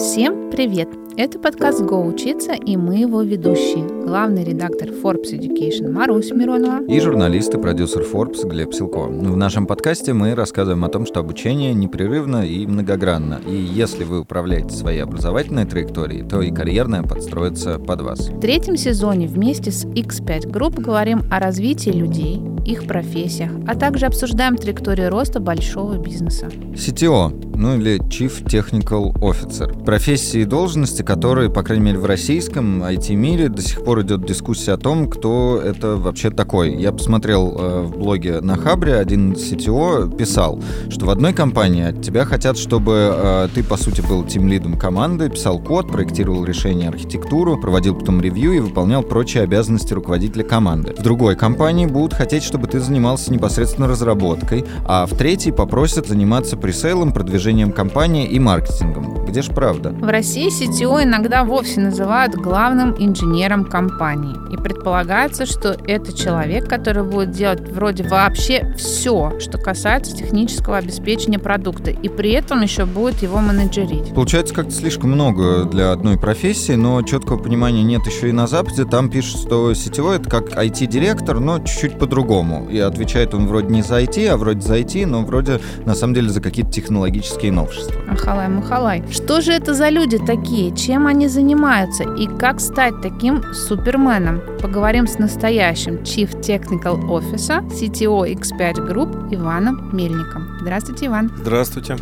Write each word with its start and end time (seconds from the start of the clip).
Всем 0.00 0.50
привет! 0.50 0.88
Это 1.18 1.38
подкаст 1.38 1.82
«Го 1.82 2.02
учиться» 2.02 2.52
и 2.52 2.78
мы 2.78 3.00
его 3.00 3.20
ведущие. 3.20 3.86
Главный 4.06 4.44
редактор 4.44 4.88
Forbes 4.88 5.30
Education 5.34 5.90
Марусь 5.90 6.30
Миронова. 6.30 6.82
И 6.86 6.98
журналист 7.00 7.54
и 7.54 7.58
продюсер 7.58 8.06
Forbes 8.10 8.48
Глеб 8.48 8.72
Силко. 8.72 9.00
В 9.00 9.36
нашем 9.36 9.66
подкасте 9.66 10.14
мы 10.14 10.34
рассказываем 10.34 10.86
о 10.86 10.88
том, 10.88 11.04
что 11.04 11.20
обучение 11.20 11.74
непрерывно 11.74 12.46
и 12.46 12.66
многогранно. 12.66 13.42
И 13.46 13.54
если 13.54 14.04
вы 14.04 14.20
управляете 14.20 14.74
своей 14.74 15.00
образовательной 15.00 15.66
траекторией, 15.66 16.26
то 16.26 16.40
и 16.40 16.50
карьерная 16.50 17.02
подстроится 17.02 17.78
под 17.78 18.00
вас. 18.00 18.30
В 18.30 18.40
третьем 18.40 18.78
сезоне 18.78 19.26
вместе 19.26 19.70
с 19.70 19.84
X5 19.84 20.50
Group 20.50 20.80
говорим 20.80 21.24
о 21.30 21.40
развитии 21.40 21.90
людей, 21.90 22.40
их 22.64 22.86
профессиях, 22.86 23.50
а 23.68 23.74
также 23.74 24.06
обсуждаем 24.06 24.56
траекторию 24.56 25.10
роста 25.10 25.40
большого 25.40 25.98
бизнеса. 25.98 26.46
CTO, 26.72 27.49
ну 27.60 27.76
или 27.76 27.98
Chief 28.08 28.42
Technical 28.44 29.12
Officer. 29.20 29.84
Профессии 29.84 30.40
и 30.40 30.44
должности, 30.46 31.02
которые, 31.02 31.50
по 31.50 31.62
крайней 31.62 31.84
мере, 31.84 31.98
в 31.98 32.06
российском 32.06 32.82
IT-мире 32.82 33.50
до 33.50 33.60
сих 33.60 33.84
пор 33.84 34.00
идет 34.00 34.24
дискуссия 34.24 34.72
о 34.72 34.76
том, 34.78 35.10
кто 35.10 35.60
это 35.62 35.96
вообще 35.96 36.30
такой. 36.30 36.74
Я 36.74 36.90
посмотрел 36.90 37.54
э, 37.58 37.82
в 37.82 37.98
блоге 37.98 38.40
на 38.40 38.56
Хабре, 38.56 38.94
один 38.94 39.34
CTO 39.34 40.16
писал, 40.16 40.58
что 40.88 41.04
в 41.04 41.10
одной 41.10 41.34
компании 41.34 41.84
от 41.84 42.00
тебя 42.00 42.24
хотят, 42.24 42.56
чтобы 42.56 43.14
э, 43.14 43.48
ты, 43.54 43.62
по 43.62 43.76
сути, 43.76 44.00
был 44.00 44.24
тим-лидом 44.24 44.78
команды, 44.78 45.28
писал 45.28 45.58
код, 45.58 45.92
проектировал 45.92 46.46
решение 46.46 46.88
архитектуру, 46.88 47.60
проводил 47.60 47.94
потом 47.94 48.22
ревью 48.22 48.52
и 48.52 48.60
выполнял 48.60 49.02
прочие 49.02 49.42
обязанности 49.42 49.92
руководителя 49.92 50.44
команды. 50.44 50.94
В 50.96 51.02
другой 51.02 51.36
компании 51.36 51.84
будут 51.84 52.14
хотеть, 52.14 52.42
чтобы 52.42 52.68
ты 52.68 52.80
занимался 52.80 53.30
непосредственно 53.30 53.86
разработкой, 53.86 54.64
а 54.86 55.04
в 55.04 55.14
третьей 55.14 55.52
попросят 55.52 56.08
заниматься 56.08 56.56
пресейлом, 56.56 57.12
продвижением 57.12 57.49
компании 57.72 58.26
и 58.26 58.38
маркетингом. 58.38 59.24
Где 59.30 59.42
ж 59.42 59.48
правда? 59.54 59.90
В 59.90 60.08
России 60.08 60.48
CTO 60.48 61.04
иногда 61.04 61.44
вовсе 61.44 61.80
называют 61.80 62.34
главным 62.34 62.96
инженером 62.98 63.64
компании. 63.64 64.34
И 64.52 64.56
предполагается, 64.56 65.46
что 65.46 65.76
это 65.86 66.12
человек, 66.12 66.68
который 66.68 67.04
будет 67.04 67.30
делать 67.30 67.60
вроде 67.70 68.02
вообще 68.02 68.74
все, 68.76 69.38
что 69.38 69.56
касается 69.56 70.16
технического 70.16 70.78
обеспечения 70.78 71.38
продукта, 71.38 71.90
и 71.90 72.08
при 72.08 72.32
этом 72.32 72.62
еще 72.62 72.86
будет 72.86 73.22
его 73.22 73.38
менеджерить. 73.38 74.12
Получается 74.12 74.52
как-то 74.52 74.72
слишком 74.72 75.12
много 75.12 75.64
для 75.64 75.92
одной 75.92 76.18
профессии, 76.18 76.72
но 76.72 77.00
четкого 77.02 77.38
понимания 77.38 77.84
нет 77.84 78.04
еще 78.06 78.30
и 78.30 78.32
на 78.32 78.48
Западе. 78.48 78.84
Там 78.84 79.10
пишут, 79.10 79.42
что 79.42 79.72
сетевой 79.74 80.16
это 80.16 80.28
как 80.28 80.56
IT-директор, 80.58 81.38
но 81.38 81.60
чуть-чуть 81.60 81.98
по-другому. 82.00 82.68
И 82.68 82.80
отвечает 82.80 83.32
он 83.32 83.46
вроде 83.46 83.68
не 83.68 83.82
за 83.82 84.00
IT, 84.02 84.26
а 84.26 84.36
вроде 84.36 84.60
за 84.60 84.78
IT, 84.78 85.06
но 85.06 85.22
вроде 85.22 85.60
на 85.86 85.94
самом 85.94 86.14
деле 86.14 86.30
за 86.30 86.40
какие-то 86.40 86.72
технологические 86.72 87.29
новшества. 87.50 88.00
Ахалай, 88.08 88.48
махалай. 88.48 89.04
Что 89.10 89.40
же 89.40 89.52
это 89.52 89.74
за 89.74 89.88
люди 89.88 90.18
такие? 90.18 90.74
Чем 90.76 91.06
они 91.06 91.28
занимаются? 91.28 92.04
И 92.04 92.26
как 92.26 92.60
стать 92.60 93.00
таким 93.02 93.42
суперменом? 93.54 94.40
Поговорим 94.60 95.06
с 95.06 95.18
настоящим 95.18 95.96
Chief 95.96 96.30
Technical 96.40 97.00
Officer 97.08 97.66
CTO 97.68 98.26
X5 98.34 98.88
Group 98.88 99.34
Иваном 99.34 99.90
Мельником. 99.92 100.58
Здравствуйте, 100.60 101.06
Иван. 101.06 101.30
Здравствуйте. 101.36 101.96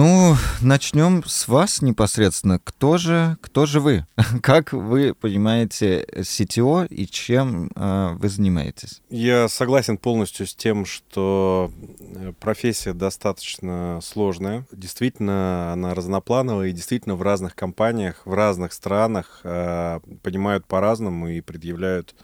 Ну, 0.00 0.36
начнем 0.60 1.24
с 1.26 1.48
вас 1.48 1.82
непосредственно. 1.82 2.60
Кто 2.62 2.98
же, 2.98 3.36
кто 3.40 3.66
же 3.66 3.80
вы? 3.80 4.06
Как 4.44 4.72
вы 4.72 5.12
понимаете 5.12 6.06
CTO 6.18 6.86
и 6.86 7.04
чем 7.08 7.72
э, 7.74 8.10
вы 8.12 8.28
занимаетесь? 8.28 9.02
Я 9.10 9.48
согласен 9.48 9.98
полностью 9.98 10.46
с 10.46 10.54
тем, 10.54 10.86
что 10.86 11.72
э, 11.98 12.32
профессия 12.38 12.92
достаточно 12.92 13.98
сложная. 14.00 14.64
Действительно, 14.70 15.72
она 15.72 15.96
разноплановая 15.96 16.68
и 16.68 16.72
действительно 16.72 17.16
в 17.16 17.22
разных 17.22 17.56
компаниях, 17.56 18.22
в 18.24 18.32
разных 18.32 18.74
странах 18.74 19.40
э, 19.42 19.98
понимают 20.22 20.64
по-разному 20.66 21.26
и 21.26 21.40
предъявляют 21.40 22.14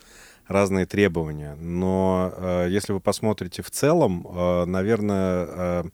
разные 0.46 0.86
требования. 0.86 1.56
Но 1.56 2.32
э, 2.36 2.68
если 2.70 2.92
вы 2.92 3.00
посмотрите 3.00 3.62
в 3.62 3.70
целом, 3.72 4.24
э, 4.28 4.64
наверное, 4.64 5.46
э, 5.48 5.84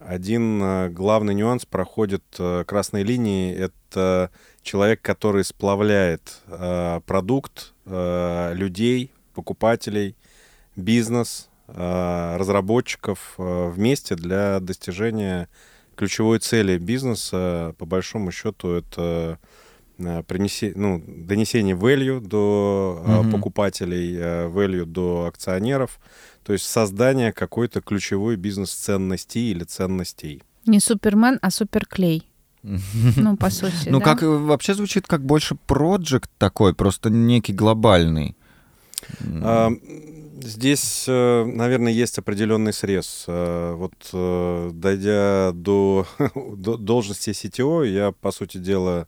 один 0.00 0.62
э, 0.62 0.88
главный 0.90 1.34
нюанс 1.34 1.66
проходит 1.66 2.22
э, 2.38 2.64
красной 2.66 3.02
линии. 3.02 3.54
Это 3.54 4.30
человек, 4.62 5.02
который 5.02 5.44
сплавляет 5.44 6.40
э, 6.46 7.00
продукт, 7.06 7.74
людей, 7.86 9.12
покупателей, 9.32 10.14
бизнес, 10.76 11.48
разработчиков 11.68 13.32
вместе 13.38 14.14
для 14.14 14.60
достижения 14.60 15.48
ключевой 15.96 16.38
цели 16.38 16.76
бизнеса. 16.76 17.74
По 17.78 17.86
большому 17.86 18.30
счету 18.30 18.72
это 18.72 19.38
принесе, 20.26 20.74
ну, 20.76 21.02
донесение 21.06 21.74
value 21.74 22.20
до 22.20 23.02
mm-hmm. 23.02 23.30
покупателей, 23.30 24.18
value 24.18 24.84
до 24.84 25.24
акционеров, 25.24 25.98
то 26.48 26.54
есть 26.54 26.64
создание 26.64 27.30
какой-то 27.30 27.82
ключевой 27.82 28.36
бизнес-ценности 28.36 29.36
или 29.36 29.64
ценностей. 29.64 30.42
Не 30.64 30.80
Супермен, 30.80 31.38
а 31.42 31.50
Суперклей. 31.50 32.26
Ну, 33.16 33.36
по 33.36 33.50
сути, 33.50 33.90
Ну, 33.90 34.00
как 34.00 34.22
вообще 34.22 34.72
звучит 34.72 35.06
как 35.06 35.22
больше 35.22 35.56
проект 35.66 36.30
такой, 36.38 36.74
просто 36.74 37.10
некий 37.10 37.52
глобальный. 37.52 38.34
А, 39.42 39.70
здесь, 40.40 41.04
э, 41.06 41.44
наверное, 41.44 41.92
есть 41.92 42.16
определенный 42.18 42.72
срез. 42.72 43.24
Э, 43.26 43.74
вот 43.74 43.92
э, 44.14 44.70
дойдя 44.72 45.52
до, 45.52 46.06
до 46.56 46.78
должности 46.78 47.28
CTO, 47.28 47.86
я, 47.86 48.12
по 48.12 48.32
сути 48.32 48.56
дела, 48.56 49.06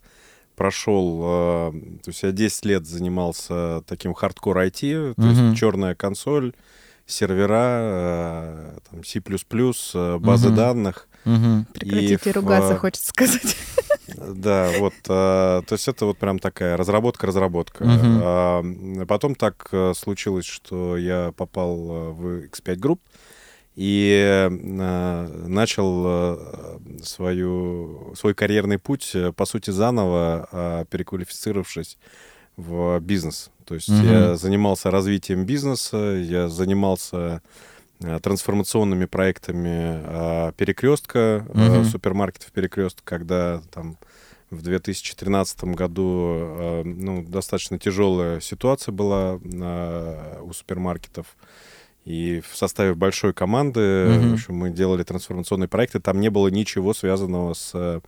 прошел, 0.57 1.21
то 1.23 2.09
есть 2.09 2.23
я 2.23 2.33
10 2.33 2.67
лет 2.67 2.87
занимался 2.87 3.83
таким 3.87 4.13
хардкор 4.13 4.59
IT, 4.59 5.15
то 5.15 5.27
есть 5.27 5.59
черная 5.59 5.95
консоль, 5.95 6.53
сервера, 7.11 7.81
э, 7.83 8.79
там, 8.91 9.05
C++, 9.05 9.21
э, 9.21 10.19
базы 10.19 10.49
угу. 10.49 10.57
данных. 10.57 11.09
Угу. 11.25 11.67
Прекратите 11.75 12.31
и 12.31 12.33
ругаться, 12.33 12.75
в... 12.75 12.79
хочется 12.79 13.09
сказать. 13.09 13.57
Да, 14.17 14.71
вот, 14.81 14.95
то 15.05 15.65
есть 15.71 15.87
это 15.87 16.05
вот 16.05 16.19
прям 16.19 16.41
такая 16.41 16.77
разработка-разработка. 16.77 17.85
Угу. 17.85 19.07
Потом 19.07 19.37
так 19.37 19.73
случилось, 19.95 20.47
что 20.47 20.97
я 20.97 21.33
попал 21.37 21.77
в 22.13 22.45
X5 22.47 22.77
Group 22.77 22.99
и 23.77 24.49
начал 25.47 26.39
свою, 27.05 28.13
свой 28.17 28.35
карьерный 28.35 28.79
путь, 28.79 29.15
по 29.37 29.47
сути, 29.47 29.71
заново, 29.71 30.87
переквалифицировавшись 30.91 31.97
в 32.61 33.01
бизнес. 33.01 33.51
То 33.65 33.75
есть 33.75 33.89
угу. 33.89 34.05
я 34.05 34.37
занимался 34.37 34.91
развитием 34.91 35.45
бизнеса, 35.45 35.97
я 35.97 36.49
занимался 36.49 37.43
э, 38.01 38.19
трансформационными 38.21 39.07
проектами 39.07 40.03
э, 40.03 40.53
перекрестка, 40.57 41.47
угу. 41.49 41.85
супермаркетов 41.85 42.53
перекрестка, 42.53 43.03
когда 43.05 43.63
там 43.71 43.97
в 44.51 44.63
2013 44.63 45.65
году 45.65 46.83
ну, 46.85 47.25
достаточно 47.25 47.79
тяжелая 47.79 48.41
ситуация 48.41 48.91
была 48.91 49.37
у 49.37 50.53
супермаркетов. 50.53 51.37
И 52.05 52.43
в 52.51 52.57
составе 52.57 52.95
большой 52.95 53.33
команды 53.33 53.81
mm 53.81 54.31
в 54.31 54.33
общем, 54.35 54.55
мы 54.57 54.71
делали 54.71 55.05
трансформационные 55.05 55.69
проекты. 55.69 56.01
Там 56.01 56.19
не 56.19 56.31
было 56.31 56.49
ничего 56.49 56.95
связанного 56.95 57.55
с 57.55 58.01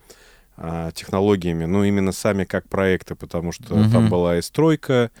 технологиями, 0.93 1.65
ну, 1.65 1.83
именно 1.83 2.11
сами 2.11 2.43
как 2.43 2.69
проекты, 2.69 3.15
потому 3.15 3.51
что 3.51 3.75
mm 3.75 3.91
там 3.91 4.09
была 4.09 4.37
и 4.37 4.41
стройка, 4.41 5.11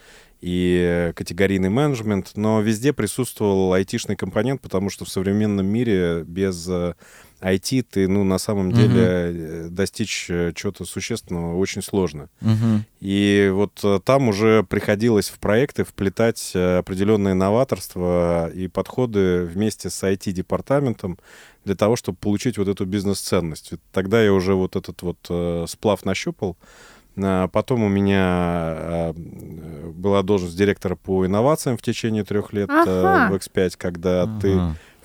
и 0.41 1.11
категорийный 1.15 1.69
менеджмент, 1.69 2.31
но 2.35 2.61
везде 2.61 2.91
присутствовал 2.91 3.73
айтишный 3.73 4.15
компонент, 4.15 4.61
потому 4.61 4.89
что 4.89 5.05
в 5.05 5.09
современном 5.09 5.65
мире 5.65 6.23
без 6.25 6.69
IT 7.43 7.79
э, 7.79 7.83
ты, 7.83 8.07
ну, 8.07 8.23
на 8.23 8.37
самом 8.37 8.69
uh-huh. 8.69 8.75
деле 8.75 9.69
достичь 9.69 10.27
э, 10.29 10.53
чего-то 10.55 10.85
существенного 10.85 11.57
очень 11.57 11.81
сложно. 11.81 12.29
Uh-huh. 12.41 12.79
И 13.01 13.51
вот 13.53 13.79
э, 13.83 13.99
там 14.03 14.29
уже 14.29 14.63
приходилось 14.63 15.29
в 15.29 15.39
проекты 15.39 15.83
вплетать 15.83 16.55
определенные 16.55 17.33
новаторства 17.33 18.49
и 18.49 18.67
подходы 18.67 19.43
вместе 19.45 19.89
с 19.89 20.03
IT-департаментом 20.03 21.19
для 21.65 21.75
того, 21.75 21.95
чтобы 21.95 22.17
получить 22.17 22.57
вот 22.57 22.67
эту 22.67 22.85
бизнес-ценность. 22.85 23.73
Тогда 23.91 24.23
я 24.23 24.33
уже 24.33 24.53
вот 24.53 24.75
этот 24.75 25.01
вот 25.01 25.69
сплав 25.69 26.03
нащупал. 26.05 26.57
Потом 27.15 27.83
у 27.83 27.89
меня 27.89 29.13
была 29.93 30.23
должность 30.23 30.57
директора 30.57 30.95
по 30.95 31.25
инновациям 31.25 31.77
в 31.77 31.81
течение 31.81 32.23
трех 32.23 32.53
лет 32.53 32.69
э, 32.69 32.73
ага. 32.87 33.31
в 33.31 33.35
X5, 33.37 33.75
когда 33.77 34.23
ага. 34.23 34.39
ты 34.41 34.61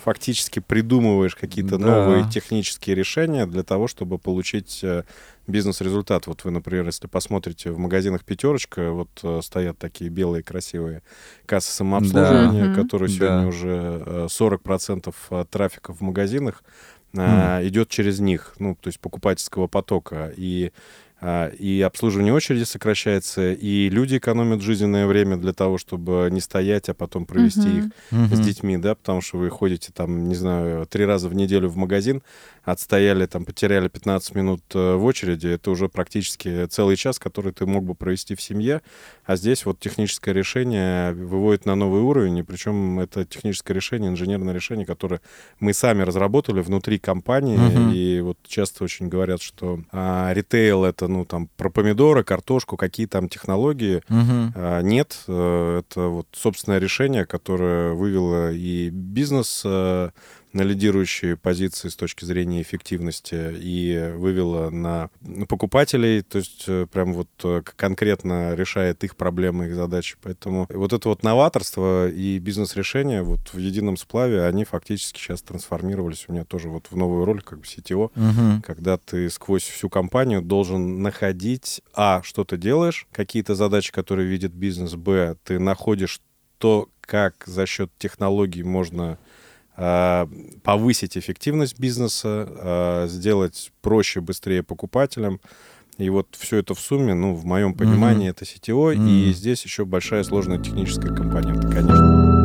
фактически 0.08 0.60
придумываешь 0.60 1.34
какие-то 1.34 1.76
Да. 1.76 1.86
новые 1.86 2.26
технические 2.30 2.96
решения 2.96 3.44
для 3.46 3.62
того, 3.62 3.88
чтобы 3.88 4.16
получить 4.18 4.80
э, 4.82 5.02
бизнес-результат. 5.46 6.26
Вот 6.26 6.44
вы, 6.44 6.50
например, 6.50 6.86
если 6.86 7.06
посмотрите 7.08 7.70
в 7.72 7.78
магазинах 7.78 8.24
«Пятерочка», 8.24 8.90
вот 8.92 9.10
э, 9.22 9.40
стоят 9.42 9.76
такие 9.76 10.08
белые 10.08 10.42
красивые 10.42 11.02
кассы 11.44 11.72
самообслуживания, 11.72 12.68
Да. 12.74 12.82
Которые 12.82 13.10
сегодня 13.10 13.42
Да. 13.42 13.46
уже 13.48 14.02
э, 14.06 14.26
40% 14.30 15.14
от 15.28 15.50
трафика 15.50 15.92
в 15.92 16.00
магазинах 16.00 16.62
а, 17.16 17.60
идет 17.66 17.88
через 17.88 18.20
них, 18.20 18.54
ну, 18.58 18.76
то 18.80 18.88
есть 18.88 19.00
покупательского 19.00 19.66
потока. 19.66 20.32
И, 20.36 20.72
и 21.20 21.82
обслуживание 21.84 22.32
очереди 22.32 22.62
сокращается, 22.64 23.52
и 23.52 23.88
люди 23.88 24.18
экономят 24.18 24.62
жизненное 24.62 25.06
время 25.06 25.36
для 25.36 25.52
того, 25.52 25.76
чтобы 25.76 26.28
не 26.30 26.40
стоять, 26.40 26.88
а 26.88 26.94
потом 26.94 27.26
провести 27.26 27.68
Мгм. 27.68 27.78
их 27.78 27.84
Мгм. 28.10 28.36
с 28.36 28.40
детьми, 28.40 28.76
да, 28.78 28.94
потому 28.94 29.20
что 29.20 29.38
вы 29.38 29.50
ходите 29.50 29.90
там, 29.92 30.28
не 30.28 30.34
знаю, 30.36 30.86
три 30.86 31.04
раза 31.04 31.28
в 31.28 31.34
неделю 31.34 31.68
в 31.68 31.76
магазин, 31.76 32.22
отстояли 32.72 33.26
там, 33.26 33.44
потеряли 33.44 33.88
15 33.88 34.34
минут 34.34 34.62
э, 34.74 34.94
в 34.94 35.04
очереди, 35.04 35.48
это 35.48 35.70
уже 35.70 35.88
практически 35.88 36.66
целый 36.66 36.96
час, 36.96 37.18
который 37.18 37.52
ты 37.52 37.64
мог 37.66 37.84
бы 37.84 37.94
провести 37.94 38.34
в 38.34 38.42
семье, 38.42 38.82
а 39.24 39.36
здесь 39.36 39.64
вот 39.64 39.80
техническое 39.80 40.32
решение 40.34 41.12
выводит 41.12 41.66
на 41.66 41.74
новый 41.74 42.02
уровень, 42.02 42.38
и 42.38 42.42
причем 42.42 43.00
это 43.00 43.24
техническое 43.24 43.74
решение, 43.74 44.10
инженерное 44.10 44.52
решение, 44.54 44.84
которое 44.86 45.20
мы 45.60 45.72
сами 45.72 46.02
разработали 46.02 46.60
внутри 46.60 46.98
компании, 46.98 47.56
Мгм. 47.56 47.90
и 47.92 48.20
вот 48.20 48.38
часто 48.46 48.84
очень 48.84 49.08
говорят, 49.08 49.40
что 49.42 49.80
а, 49.92 50.32
ритейл 50.34 50.84
это, 50.84 51.08
ну, 51.08 51.24
там, 51.24 51.48
про 51.56 51.70
помидоры, 51.70 52.22
картошку, 52.24 52.76
какие 52.76 53.06
там 53.06 53.28
технологии, 53.28 54.02
Мгм. 54.08 54.52
а, 54.54 54.82
Нет, 54.82 55.18
э, 55.26 55.78
это 55.80 56.00
вот 56.08 56.26
собственное 56.32 56.78
решение, 56.78 57.24
которое 57.26 57.92
вывело 57.94 58.52
и 58.52 58.90
бизнес 58.90 59.62
э, 59.64 60.10
на 60.52 60.62
лидирующие 60.62 61.36
позиции 61.36 61.88
с 61.88 61.96
точки 61.96 62.24
зрения 62.24 62.62
эффективности 62.62 63.54
и 63.58 64.12
вывело 64.16 64.70
на 64.70 65.10
покупателей, 65.48 66.22
то 66.22 66.38
есть 66.38 66.64
э, 66.68 66.86
прям 66.90 67.12
вот 67.12 67.28
э, 67.44 67.62
конкретно 67.76 68.54
решает 68.54 69.04
их 69.04 69.16
проблемы, 69.16 69.66
их 69.66 69.74
задачи. 69.74 70.16
Поэтому 70.22 70.66
вот 70.70 70.92
это 70.92 71.08
вот 71.08 71.22
новаторство 71.22 72.08
и 72.08 72.38
бизнес-решения 72.38 73.22
вот 73.22 73.40
в 73.52 73.58
едином 73.58 73.96
сплаве, 73.96 74.44
они 74.44 74.64
фактически 74.64 75.18
сейчас 75.18 75.42
трансформировались 75.42 76.26
у 76.28 76.32
меня 76.32 76.44
тоже 76.44 76.68
вот 76.68 76.86
в 76.90 76.96
новую 76.96 77.24
роль 77.24 77.42
как 77.42 77.58
бы 77.60 77.64
CTO, 77.64 78.10
Мгм. 78.14 78.62
когда 78.62 78.96
ты 78.98 79.28
сквозь 79.30 79.62
всю 79.64 79.88
компанию 79.88 80.42
должен 80.42 81.02
находить, 81.02 81.82
а, 81.94 82.22
что 82.22 82.44
ты 82.44 82.56
делаешь, 82.56 83.06
какие-то 83.12 83.54
задачи, 83.54 83.92
которые 83.92 84.28
видит 84.28 84.52
бизнес, 84.52 84.94
б, 84.94 85.36
ты 85.44 85.58
находишь 85.58 86.20
то, 86.58 86.88
как 87.00 87.44
за 87.46 87.66
счет 87.66 87.90
технологий 87.98 88.62
можно 88.62 89.18
повысить 89.78 91.16
эффективность 91.16 91.78
бизнеса, 91.78 92.48
а, 92.50 93.06
сделать 93.06 93.70
проще, 93.80 94.20
быстрее 94.20 94.62
покупателям. 94.62 95.40
И 95.98 96.10
вот 96.10 96.28
все 96.38 96.58
это 96.58 96.74
в 96.74 96.80
сумме, 96.80 97.14
ну, 97.14 97.34
в 97.34 97.44
моем 97.44 97.74
понимании, 97.74 98.30
это 98.30 98.44
сетевой, 98.44 98.96
и 98.96 98.98
Мгм. 98.98 99.32
здесь 99.32 99.64
еще 99.64 99.84
большая 99.84 100.22
сложная 100.24 100.58
техническая 100.58 101.12
компонента, 101.14 101.68
конечно. 101.68 102.38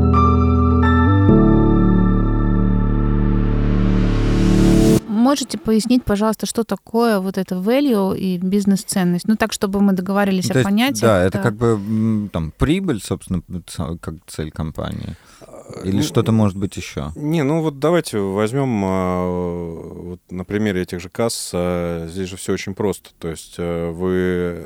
Можете 5.08 5.58
пояснить, 5.58 6.04
пожалуйста, 6.04 6.46
что 6.46 6.64
такое 6.64 7.20
вот 7.20 7.38
это 7.38 7.56
value 7.56 8.16
и 8.18 8.38
бизнес-ценность? 8.38 9.28
Ну, 9.28 9.36
так, 9.36 9.54
чтобы 9.54 9.82
мы 9.82 9.94
договорились 9.94 10.48
То 10.48 10.54
о 10.54 10.58
есть, 10.58 10.66
понятиях. 10.66 11.02
Да, 11.02 11.24
это 11.24 11.40
как 11.40 11.56
бы 11.56 12.30
там 12.32 12.52
прибыль, 12.58 13.02
собственно, 13.02 13.42
как 14.02 14.16
цель 14.28 14.52
компании. 14.52 15.16
Или 15.84 15.98
Ну, 15.98 16.04
что-то 16.04 16.32
может 16.32 16.58
быть 16.58 16.76
еще? 16.78 17.12
Не, 17.16 17.44
ну 17.44 17.62
вот 17.62 17.80
давайте 17.80 18.20
возьмем 18.20 18.84
а, 18.86 19.28
вот 19.28 20.20
на 20.30 20.44
примере 20.46 20.82
этих 20.82 21.00
же 21.00 21.10
касс. 21.10 21.52
а, 21.54 22.08
Здесь 22.08 22.30
же 22.30 22.38
все 22.38 22.54
очень 22.54 22.74
просто. 22.76 23.12
То 23.20 23.30
есть 23.30 23.56
э, 23.58 23.92
вы 23.92 24.12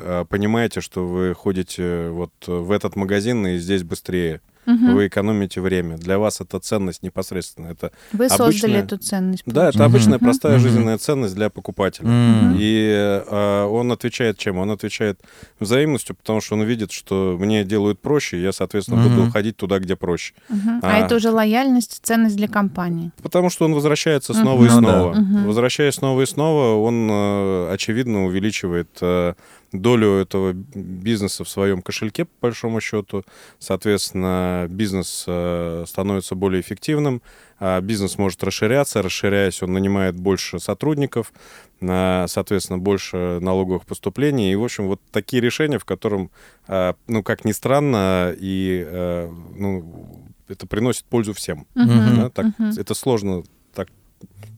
а, 0.02 0.24
понимаете, 0.24 0.80
что 0.80 1.06
вы 1.06 1.34
ходите 1.34 2.08
вот 2.10 2.32
в 2.46 2.70
этот 2.70 2.96
магазин 2.96 3.46
и 3.46 3.58
здесь 3.58 3.82
быстрее. 3.82 4.40
Мгм. 4.68 4.94
Вы 4.94 5.06
экономите 5.08 5.60
время. 5.60 5.96
Для 5.96 6.18
вас 6.18 6.40
это 6.42 6.58
ценность 6.60 7.02
непосредственно. 7.02 7.68
Это 7.68 7.90
Вы 8.12 8.28
создали 8.28 8.48
обычная- 8.50 8.82
эту 8.82 8.98
ценность. 8.98 9.42
да, 9.46 9.68
это 9.70 9.78
Мгм. 9.78 9.86
обычная 9.86 10.18
простая 10.18 10.52
Мгм. 10.58 10.62
жизненная 10.62 10.98
ценность 10.98 11.34
для 11.34 11.48
покупателя. 11.48 12.06
М. 12.08 12.54
И 12.58 13.22
э, 13.26 13.64
он 13.64 13.90
отвечает 13.92 14.36
чем? 14.38 14.58
Он 14.58 14.70
отвечает 14.70 15.20
взаимностью, 15.58 16.14
потому 16.16 16.40
что 16.42 16.54
он 16.56 16.62
видит, 16.64 16.92
что 16.92 17.36
мне 17.40 17.64
делают 17.64 18.00
проще, 18.00 18.40
я, 18.42 18.52
соответственно, 18.52 19.00
Мгм. 19.00 19.16
буду 19.16 19.30
ходить 19.30 19.56
туда, 19.56 19.78
где 19.78 19.96
проще. 19.96 20.34
Мгм. 20.50 20.80
А, 20.82 20.96
А. 20.96 20.98
это 20.98 21.16
уже 21.16 21.30
лояльность, 21.30 22.00
ценность 22.02 22.36
для 22.36 22.48
компании. 22.48 23.10
Потому 23.22 23.48
что 23.50 23.64
он 23.64 23.74
возвращается 23.74 24.34
снова 24.34 24.64
и 24.64 24.68
Ну 24.68 24.80
да. 24.82 24.88
снова. 24.90 25.14
Мгм. 25.14 25.46
Возвращаясь 25.46 25.94
снова 25.94 26.20
и 26.22 26.26
снова, 26.26 26.82
он, 26.86 27.08
э, 27.10 27.70
очевидно, 27.72 28.26
увеличивает 28.26 28.88
э, 29.00 29.32
долю 29.72 30.12
этого 30.12 30.52
бизнеса 30.52 31.44
в 31.44 31.48
своем 31.48 31.82
кошельке, 31.82 32.24
по 32.24 32.48
большому 32.48 32.80
счету. 32.80 33.24
Соответственно, 33.58 34.66
бизнес 34.70 35.24
э, 35.26 35.84
становится 35.86 36.34
более 36.34 36.60
эффективным, 36.60 37.22
а 37.58 37.80
бизнес 37.80 38.18
может 38.18 38.42
расширяться. 38.44 39.02
Расширяясь, 39.02 39.62
он 39.62 39.72
нанимает 39.72 40.16
больше 40.16 40.58
сотрудников, 40.58 41.32
на, 41.80 42.26
соответственно, 42.28 42.78
больше 42.78 43.38
налоговых 43.40 43.84
поступлений. 43.84 44.52
И, 44.52 44.56
в 44.56 44.64
общем, 44.64 44.86
вот 44.86 45.00
такие 45.12 45.42
решения, 45.42 45.78
в 45.78 45.84
котором, 45.84 46.30
э, 46.66 46.94
ну, 47.06 47.22
как 47.22 47.44
ни 47.44 47.52
странно, 47.52 48.34
и 48.38 48.84
э, 48.86 49.30
ну, 49.56 50.24
это 50.48 50.66
приносит 50.66 51.04
пользу 51.04 51.34
всем. 51.34 51.66
Мгм. 51.74 52.16
Да, 52.16 52.30
так, 52.30 52.46
Мгм. 52.58 52.70
Это 52.76 52.94
сложно, 52.94 53.42
так 53.74 53.88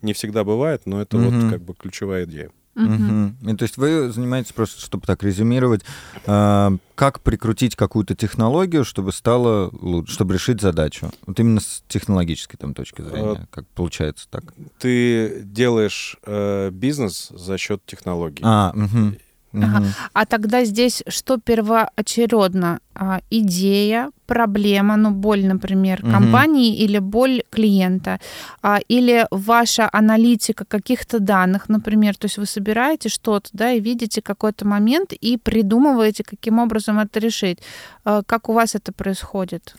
не 0.03 0.13
всегда 0.13 0.45
бывает, 0.45 0.83
но 0.87 1.03
это 1.03 1.19
Мгм. 1.19 1.41
вот 1.41 1.51
как 1.51 1.63
бы 1.63 1.75
ключевая 1.75 2.25
идея. 2.25 2.51
Мгм. 2.75 3.37
И 3.43 3.57
то 3.57 3.65
есть 3.65 3.77
вы 3.77 4.11
занимаетесь 4.11 4.53
просто, 4.53 4.81
чтобы 4.81 5.07
так 5.07 5.23
резюмировать, 5.23 5.83
э, 6.25 6.77
как 6.95 7.21
прикрутить 7.21 7.77
какую-то 7.77 8.15
технологию, 8.15 8.85
чтобы 8.85 9.13
стало 9.13 9.71
лучше, 9.73 10.15
чтобы 10.15 10.35
решить 10.35 10.61
задачу. 10.61 11.11
Вот 11.27 11.39
именно 11.41 11.61
с 11.61 11.83
технологической 11.89 12.59
там 12.59 12.75
точки 12.75 13.03
зрения, 13.03 13.49
как 13.51 13.67
получается 13.69 14.27
так. 14.31 14.45
Ты 14.79 15.43
делаешь 15.43 16.17
э, 16.25 16.71
бизнес 16.71 17.29
за 17.31 17.59
счет 17.59 17.85
технологий. 17.87 18.43
А, 18.45 18.73
мгм. 18.75 19.17
Ага. 19.53 19.83
А 20.13 20.27
тогда 20.27 20.65
здесь 20.65 21.03
что 21.09 21.39
первоочередно? 21.39 22.79
А, 22.95 23.21
идея, 23.31 24.11
проблема, 24.27 24.97
ну, 24.97 25.11
боль, 25.11 25.45
например, 25.47 26.01
Мгм. 26.03 26.13
компании 26.13 26.77
или 26.77 26.99
боль 26.99 27.43
клиента, 27.51 28.21
а, 28.63 28.79
или 28.89 29.27
ваша 29.31 29.89
аналитика 29.93 30.65
каких-то 30.65 31.19
данных, 31.19 31.69
например, 31.69 32.17
то 32.17 32.27
есть 32.27 32.39
вы 32.39 32.47
собираете 32.47 33.09
что-то, 33.09 33.49
да, 33.53 33.73
и 33.73 33.81
видите 33.81 34.21
какой-то 34.23 34.67
момент 34.67 35.13
и 35.13 35.37
придумываете, 35.39 36.25
каким 36.25 36.59
образом 36.59 36.99
это 36.99 37.21
решить. 37.21 37.59
А, 38.05 38.23
Как 38.23 38.49
у 38.49 38.53
вас 38.53 38.75
это 38.75 38.93
происходит? 38.93 39.75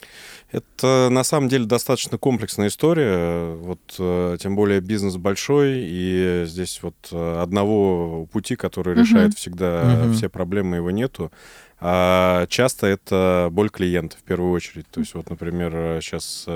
Это 0.52 1.10
на 1.12 1.24
самом 1.24 1.50
деле 1.50 1.66
достаточно 1.66 2.18
комплексная 2.18 2.68
история. 2.68 3.56
Вот 3.56 3.80
э, 4.00 4.38
тем 4.40 4.56
более 4.56 4.80
бизнес 4.82 5.18
большой, 5.18 5.80
и 5.84 6.44
здесь 6.46 6.80
вот 6.84 6.96
э, 7.12 7.42
одного 7.42 8.26
пути, 8.32 8.56
который 8.56 8.94
Мгм. 8.94 9.04
решает 9.04 9.34
всегда 9.34 10.02
Мгм. 10.04 10.14
все 10.14 10.30
проблемы, 10.30 10.78
его 10.78 10.92
нету. 10.92 11.32
А 11.80 12.46
часто 12.48 12.86
это 12.88 13.50
боль 13.52 13.70
клиента 13.70 14.18
в 14.18 14.24
первую 14.24 14.52
очередь. 14.52 14.88
То 14.90 15.00
есть 15.00 15.16
вот, 15.16 15.30
например, 15.30 16.00
сейчас 16.02 16.48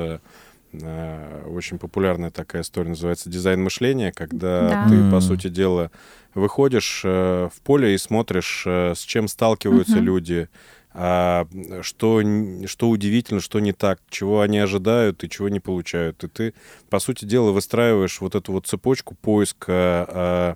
очень 0.73 1.79
популярная 1.79 2.31
такая 2.31 2.61
история 2.61 2.89
называется 2.89 3.29
дизайн 3.29 3.63
мышления, 3.63 4.11
когда 4.11 4.71
Да. 4.71 4.89
ты, 4.89 5.09
по 5.09 5.21
сути 5.21 5.47
дела, 5.47 5.89
выходишь 6.33 7.01
э, 7.05 7.49
в 7.53 7.61
поле 7.61 7.95
и 7.95 7.97
смотришь, 7.97 8.63
э, 8.65 8.93
с 8.93 8.99
чем 8.99 9.29
сталкиваются 9.29 9.97
Мгм. 9.97 10.05
люди, 10.05 10.49
а, 10.97 11.45
что, 11.81 12.21
что 12.67 12.89
удивительно, 12.89 13.41
что 13.41 13.59
не 13.59 13.73
так, 13.73 13.99
чего 14.09 14.39
они 14.39 14.59
ожидают 14.59 15.23
и 15.23 15.29
чего 15.29 15.49
не 15.49 15.59
получают. 15.59 16.23
И 16.23 16.27
ты, 16.29 16.53
по 16.89 16.99
сути 16.99 17.25
дела, 17.25 17.51
выстраиваешь 17.51 18.21
вот 18.21 18.33
эту 18.33 18.53
вот 18.53 18.65
цепочку 18.65 19.13
поиска 19.15 19.73
а, 19.73 20.55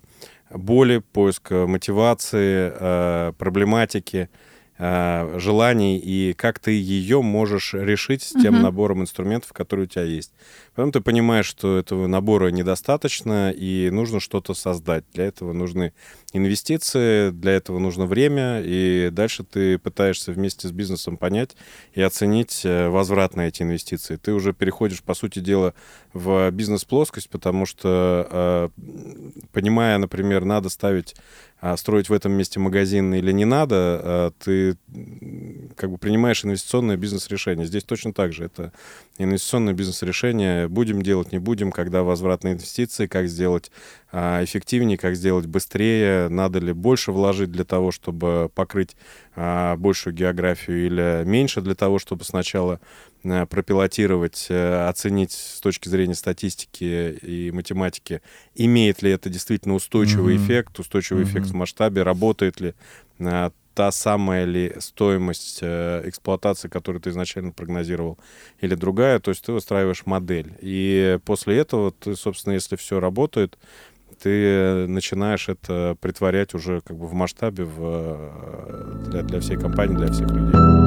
боли, 0.50 1.00
поиска 1.12 1.68
мотивации, 1.68 2.72
а, 2.74 3.34
проблематики, 3.34 4.30
а, 4.78 5.38
желаний, 5.38 5.98
и 6.00 6.34
как 6.34 6.60
ты 6.60 6.72
ее 6.72 7.22
можешь 7.22 7.74
решить 7.74 8.24
с 8.24 8.32
тем 8.32 8.54
Мгм. 8.54 8.64
набором 8.64 9.02
инструментов, 9.02 9.52
которые 9.52 9.88
у 9.88 9.90
тебя 9.90 10.06
есть. 10.06 10.32
Потом 10.80 10.94
ты 10.94 11.02
понимаешь, 11.02 11.46
что 11.46 11.78
этого 11.78 12.08
набора 12.08 12.52
недостаточно, 12.52 13.52
и 13.52 13.90
нужно 13.90 14.22
что-то 14.22 14.54
создать. 14.54 15.04
Для 15.12 15.26
этого 15.26 15.52
нужны 15.52 15.92
инвестиции, 16.32 17.32
для 17.32 17.52
этого 17.52 17.80
нужно 17.80 18.06
время, 18.06 18.62
и 18.64 19.10
дальше 19.12 19.44
ты 19.44 19.78
пытаешься 19.78 20.32
вместе 20.32 20.70
с 20.70 20.72
бизнесом 20.72 21.18
понять 21.18 21.58
и 21.96 22.02
оценить 22.02 22.62
э, 22.64 22.88
возврат 22.88 23.36
на 23.36 23.50
эти 23.50 23.62
инвестиции. 23.62 24.16
Ты 24.16 24.32
уже 24.32 24.54
переходишь, 24.54 25.04
по 25.04 25.16
сути 25.16 25.40
дела, 25.40 25.74
в 26.14 26.50
бизнес-плоскость, 26.52 27.30
потому 27.30 27.66
что, 27.66 28.30
э, 28.32 28.70
понимая, 29.52 29.98
например, 29.98 30.46
надо 30.46 30.70
ставить, 30.70 31.14
а, 31.62 31.76
строить 31.76 32.08
в 32.08 32.14
этом 32.14 32.32
месте 32.32 32.60
магазин 32.60 33.14
или 33.14 33.34
не 33.34 33.44
надо, 33.44 33.76
а, 33.76 34.32
ты 34.40 34.78
как 35.76 35.92
бы 35.92 35.98
принимаешь 35.98 36.46
инвестиционное 36.46 36.96
бизнес-решение. 36.96 37.66
Здесь 37.66 37.84
точно 37.84 38.14
так 38.14 38.32
же. 38.32 38.46
Это 38.46 38.72
инвестиционное 39.18 39.74
бизнес-решение. 39.74 40.69
Будем 40.70 41.02
делать, 41.02 41.32
не 41.32 41.40
будем, 41.40 41.72
когда 41.72 42.04
возвратные 42.04 42.54
инвестиции, 42.54 43.08
как 43.08 43.28
сделать 43.28 43.72
а, 44.12 44.44
эффективнее, 44.44 44.98
как 44.98 45.16
сделать 45.16 45.48
быстрее, 45.48 46.30
надо 46.30 46.60
ли 46.60 46.74
больше 46.74 47.12
вложить 47.12 47.52
для 47.52 47.66
того, 47.66 47.92
чтобы 47.92 48.50
покрыть 48.54 48.96
а, 49.36 49.76
большую 49.78 50.14
географию 50.14 50.86
или 50.86 51.24
меньше 51.26 51.62
для 51.62 51.76
того, 51.76 52.00
чтобы 52.00 52.24
сначала 52.24 52.80
а, 53.24 53.46
пропилотировать, 53.46 54.48
а, 54.50 54.90
оценить 54.90 55.32
с 55.32 55.60
точки 55.60 55.90
зрения 55.90 56.16
статистики 56.16 57.18
и 57.22 57.52
математики, 57.52 58.22
имеет 58.56 59.02
ли 59.02 59.12
это 59.12 59.30
действительно 59.30 59.76
устойчивый 59.76 60.36
mm-hmm. 60.36 60.46
эффект, 60.46 60.80
устойчивый 60.80 61.24
mm-hmm. 61.24 61.28
эффект 61.28 61.48
в 61.48 61.54
масштабе, 61.54 62.04
работает 62.04 62.62
ли 62.62 62.76
а, 63.20 63.52
та 63.80 63.92
самая 63.92 64.44
ли 64.44 64.76
стоимость 64.80 65.60
э, 65.62 66.02
эксплуатации, 66.04 66.68
которую 66.68 67.02
ты 67.02 67.12
изначально 67.12 67.54
прогнозировал, 67.54 68.18
или 68.60 68.76
другая, 68.76 69.20
то 69.20 69.32
есть 69.32 69.46
ты 69.46 69.54
выстраиваешь 69.54 70.06
модель. 70.06 70.52
И 70.60 71.18
после 71.24 71.60
этого 71.60 71.92
ты, 71.92 72.18
собственно, 72.18 72.56
если 72.56 72.76
все 72.76 73.00
работает, 73.00 73.58
ты 74.22 74.86
начинаешь 74.86 75.48
это 75.48 75.96
притворять 76.02 76.54
уже 76.54 76.82
как 76.82 76.98
бы 76.98 77.08
в 77.08 77.14
масштабе 77.14 77.64
в, 77.64 77.80
э, 77.80 79.04
для, 79.12 79.24
для 79.24 79.40
всей 79.40 79.56
компании, 79.56 79.96
для 79.96 80.12
всех 80.12 80.30
людей. 80.30 80.79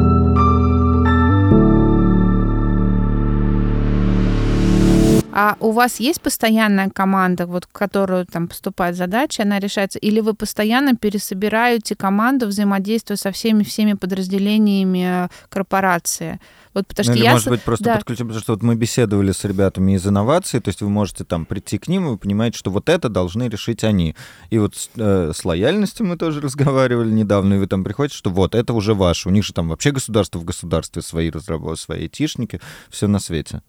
А 5.33 5.57
у 5.61 5.71
вас 5.71 5.99
есть 5.99 6.21
постоянная 6.21 6.91
команда, 6.91 7.47
вот, 7.47 7.65
в 7.65 7.73
которую 7.73 8.27
там 8.27 8.49
поступает 8.49 8.97
задача, 8.97 9.43
она 9.43 9.59
решается, 9.59 9.99
или 9.99 10.21
вы 10.21 10.35
постоянно 10.35 10.95
пересобираете 10.95 11.97
команду, 11.97 12.47
взаимодействуя 12.47 13.17
со 13.17 13.33
всеми 13.33 13.63
всеми 13.63 13.95
подразделениями 13.95 15.29
корпорации? 15.49 16.39
Вот 16.75 16.87
потому 16.87 17.09
ну, 17.09 17.13
что 17.13 17.19
или, 17.19 17.25
я... 17.25 17.33
может 17.33 17.49
быть, 17.49 17.63
просто 17.63 17.85
да. 17.85 17.97
подключим, 17.97 18.29
потому 18.29 18.43
что 18.43 18.53
вот 18.55 18.63
мы 18.63 18.75
беседовали 18.77 19.33
с 19.33 19.45
ребятами 19.45 19.93
из 19.93 20.07
инноваций, 20.07 20.61
то 20.61 20.69
есть 20.69 20.81
вы 20.81 20.89
можете 20.89 21.25
там 21.25 21.45
прийти 21.45 21.79
к 21.79 21.89
ним, 21.89 22.07
и 22.07 22.11
вы 22.11 22.19
понимаете, 22.19 22.59
что 22.59 22.71
вот 22.71 22.89
это 22.89 23.09
должны 23.09 23.49
решить 23.49 23.85
они. 23.85 24.15
И 24.51 24.59
вот 24.59 24.75
э, 24.97 25.33
с 25.35 25.45
лояльностью 25.45 26.07
мы 26.07 26.17
тоже 26.17 26.41
разговаривали 26.43 27.11
недавно, 27.11 27.55
и 27.55 27.59
вы 27.59 27.67
там 27.67 27.85
приходите, 27.85 28.17
что 28.17 28.31
вот 28.31 28.55
это 28.55 28.73
уже 28.73 28.95
ваше. 28.95 29.29
У 29.29 29.33
них 29.33 29.45
же 29.45 29.53
там 29.53 29.69
вообще 29.69 29.93
государство 29.93 30.39
в 30.39 30.45
государстве, 30.45 31.03
свои 31.03 31.31
разработки, 31.31 31.81
свои 31.81 32.03
айтишники, 32.03 32.61
все 32.91 33.07
на 33.07 33.19
свете. 33.19 33.63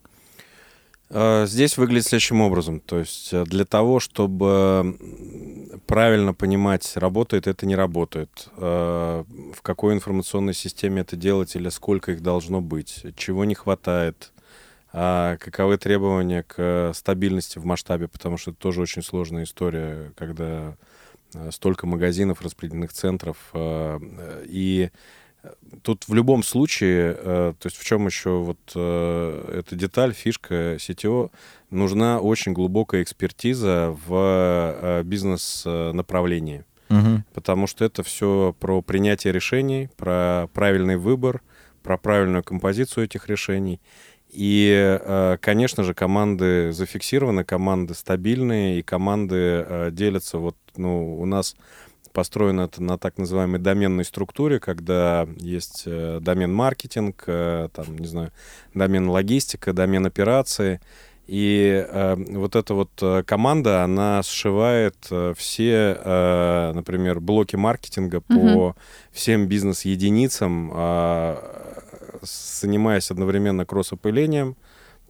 Э, 1.16 1.46
здесь 1.46 1.78
выглядит 1.78 2.08
следующим 2.08 2.42
образом. 2.42 2.80
То 2.80 2.98
есть 2.98 3.32
э, 3.34 3.44
для 3.46 3.66
того, 3.66 4.00
чтобы 4.00 4.98
правильно 5.86 6.34
понимать, 6.34 6.98
работает 6.98 7.46
это, 7.46 7.68
не 7.68 7.76
работает, 7.76 8.50
э, 8.58 9.24
в 9.54 9.62
какой 9.62 9.94
информационной 9.94 10.56
системе 10.56 11.02
это 11.02 11.16
делать 11.16 11.56
или 11.56 11.70
сколько 11.70 12.14
их 12.14 12.24
должно 12.24 12.62
быть, 12.62 13.06
чего 13.16 13.46
не 13.46 13.56
хватает, 13.56 14.32
каковы 14.92 15.78
требования 15.80 16.44
к 16.44 16.92
стабильности 16.94 17.58
в 17.58 17.66
масштабе, 17.66 18.08
потому 18.08 18.38
что 18.38 18.52
это 18.52 18.60
тоже 18.60 18.80
очень 18.80 19.02
сложная 19.02 19.46
история, 19.46 20.12
когда 20.16 20.76
столько 21.50 21.88
магазинов, 21.88 22.44
распределенных 22.44 22.94
центров, 22.94 23.38
и 23.56 24.92
Тут 25.82 26.08
в 26.08 26.14
любом 26.14 26.44
случае, 26.44 27.18
э, 27.18 27.54
то 27.60 27.68
есть 27.68 27.78
в 27.78 27.84
чем 27.84 28.06
еще 28.06 28.38
вот 28.38 28.60
э, 28.76 29.60
эта 29.60 29.76
деталь, 29.76 30.14
фишка 30.14 30.76
CTO, 30.76 31.32
нужна 31.70 32.20
очень 32.20 32.54
глубокая 32.54 33.04
экспертиза 33.04 33.98
в 34.08 34.14
э, 34.14 35.04
бизнес-направлении. 35.04 36.64
Угу. 36.90 37.24
Потому 37.34 37.68
что 37.68 37.84
это 37.84 38.04
все 38.04 38.56
про 38.58 38.82
принятие 38.82 39.34
решений, 39.34 39.90
про 39.98 40.48
правильный 40.54 40.96
выбор, 40.96 41.42
про 41.82 41.98
правильную 41.98 42.44
композицию 42.44 43.06
этих 43.06 43.28
решений. 43.28 43.82
И, 44.30 45.38
конечно 45.42 45.84
же, 45.84 45.94
команды 45.94 46.72
зафиксированы, 46.72 47.44
команды 47.44 47.94
стабильные, 47.94 48.80
и 48.80 48.82
команды 48.82 49.92
делятся. 49.92 50.40
Вот, 50.40 50.56
ну, 50.76 51.20
у 51.20 51.26
нас 51.28 51.56
построено 52.14 52.62
это 52.62 52.82
на 52.82 52.98
так 52.98 53.18
называемой 53.18 53.60
доменной 53.60 54.06
структуре, 54.06 54.60
когда 54.60 55.28
есть 55.38 55.84
э, 55.86 56.20
домен 56.22 56.54
маркетинг, 56.54 57.24
э, 57.28 57.70
там, 57.74 57.98
не 57.98 58.08
знаю, 58.08 58.32
домен 58.74 59.10
логистика, 59.10 59.74
домен 59.74 60.06
операции. 60.06 60.80
И 61.26 61.86
э, 61.88 62.16
вот 62.16 62.56
эта 62.56 62.74
вот 62.74 62.92
э, 63.02 63.24
команда, 63.26 63.84
она 63.84 64.22
сшивает 64.24 64.96
э, 65.10 65.34
все, 65.38 65.98
э, 65.98 66.72
например, 66.74 67.20
блоки 67.20 67.56
маркетинга 67.56 68.22
по 68.22 68.34
uh-huh. 68.34 68.76
всем 69.12 69.48
бизнес-единицам, 69.48 70.72
э, 70.74 71.36
занимаясь 72.22 73.10
одновременно 73.10 73.66
кросс-опылением, 73.66 74.58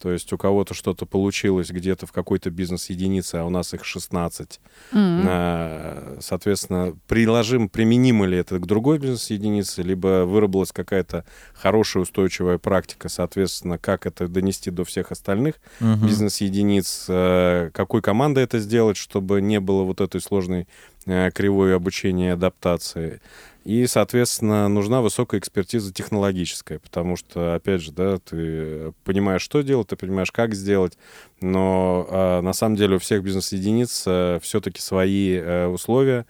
то 0.04 0.12
есть 0.12 0.34
у 0.34 0.38
кого-то 0.38 0.74
что-то 0.74 1.06
получилось 1.06 1.72
где-то 1.72 2.06
в 2.06 2.12
какой-то 2.12 2.50
бизнес-единице, 2.50 3.36
а 3.36 3.46
у 3.46 3.50
нас 3.50 3.74
их 3.74 3.86
16. 3.86 4.60
Mm-hmm. 4.92 6.20
Соответственно, 6.20 6.98
приложим, 7.08 7.70
применимо 7.70 8.26
ли 8.26 8.38
это 8.38 8.60
к 8.60 8.66
другой 8.66 9.00
бизнес-единице, 9.00 9.82
либо 9.82 10.26
выработалась 10.26 10.74
какая-то 10.74 11.24
хорошая 11.54 12.04
устойчивая 12.04 12.58
практика, 12.58 13.08
соответственно, 13.08 13.78
как 13.78 14.06
это 14.06 14.28
донести 14.28 14.72
до 14.72 14.84
всех 14.84 15.14
остальных 15.14 15.56
mm-hmm. 15.80 16.06
бизнес-единиц, 16.06 17.06
э, 17.08 17.70
какой 17.74 18.02
командой 18.02 18.44
это 18.44 18.60
сделать, 18.60 18.98
чтобы 18.98 19.42
не 19.42 19.62
было 19.62 19.84
вот 19.84 20.02
этой 20.02 20.20
сложной 20.20 20.68
кривой 21.06 21.76
обучения 21.76 22.30
и 22.30 22.34
адаптации. 22.34 23.22
И, 23.66 23.88
соответственно, 23.88 24.68
нужна 24.68 25.02
высокая 25.02 25.40
экспертиза 25.40 25.94
технологическая, 25.94 26.80
потому 26.80 27.16
что, 27.16 27.56
опять 27.56 27.82
же, 27.82 27.94
да, 27.94 28.18
ты 28.18 28.92
понимаешь, 29.06 29.42
что 29.42 29.62
делать, 29.62 29.88
ты 29.88 29.96
понимаешь, 29.96 30.32
как 30.32 30.54
сделать, 30.54 30.98
но 31.40 32.06
а, 32.10 32.42
на 32.42 32.52
самом 32.52 32.76
деле 32.76 32.98
у 32.98 33.00
всех 33.00 33.24
бизнес-единиц 33.24 34.04
а, 34.06 34.40
все-таки 34.42 34.82
свои 34.82 35.38
а, 35.38 35.70
условия, 35.70 36.26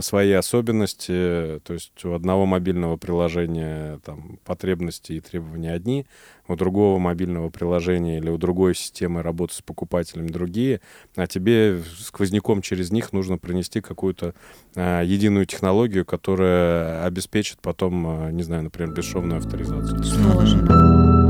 свои 0.00 0.32
особенности, 0.32 1.60
то 1.64 1.72
есть 1.72 2.04
у 2.04 2.12
одного 2.12 2.46
мобильного 2.46 2.96
приложения 2.96 3.98
там 4.04 4.38
потребности 4.44 5.12
и 5.12 5.20
требования 5.20 5.72
одни, 5.72 6.06
у 6.48 6.56
другого 6.56 6.98
мобильного 6.98 7.50
приложения 7.50 8.18
или 8.18 8.30
у 8.30 8.38
другой 8.38 8.74
системы 8.74 9.22
работы 9.22 9.54
с 9.54 9.62
покупателями 9.62 10.28
другие, 10.28 10.80
а 11.16 11.26
тебе 11.26 11.80
сквозняком 11.98 12.62
через 12.62 12.90
них 12.90 13.12
нужно 13.12 13.38
принести 13.38 13.80
какую-то 13.80 14.34
а, 14.74 15.02
единую 15.02 15.46
технологию, 15.46 16.04
которая 16.04 17.04
обеспечит 17.04 17.58
потом, 17.60 18.06
а, 18.06 18.30
не 18.30 18.42
знаю, 18.42 18.64
например, 18.64 18.94
бесшовную 18.94 19.38
авторизацию. 19.38 20.02
Сложно. 20.02 21.21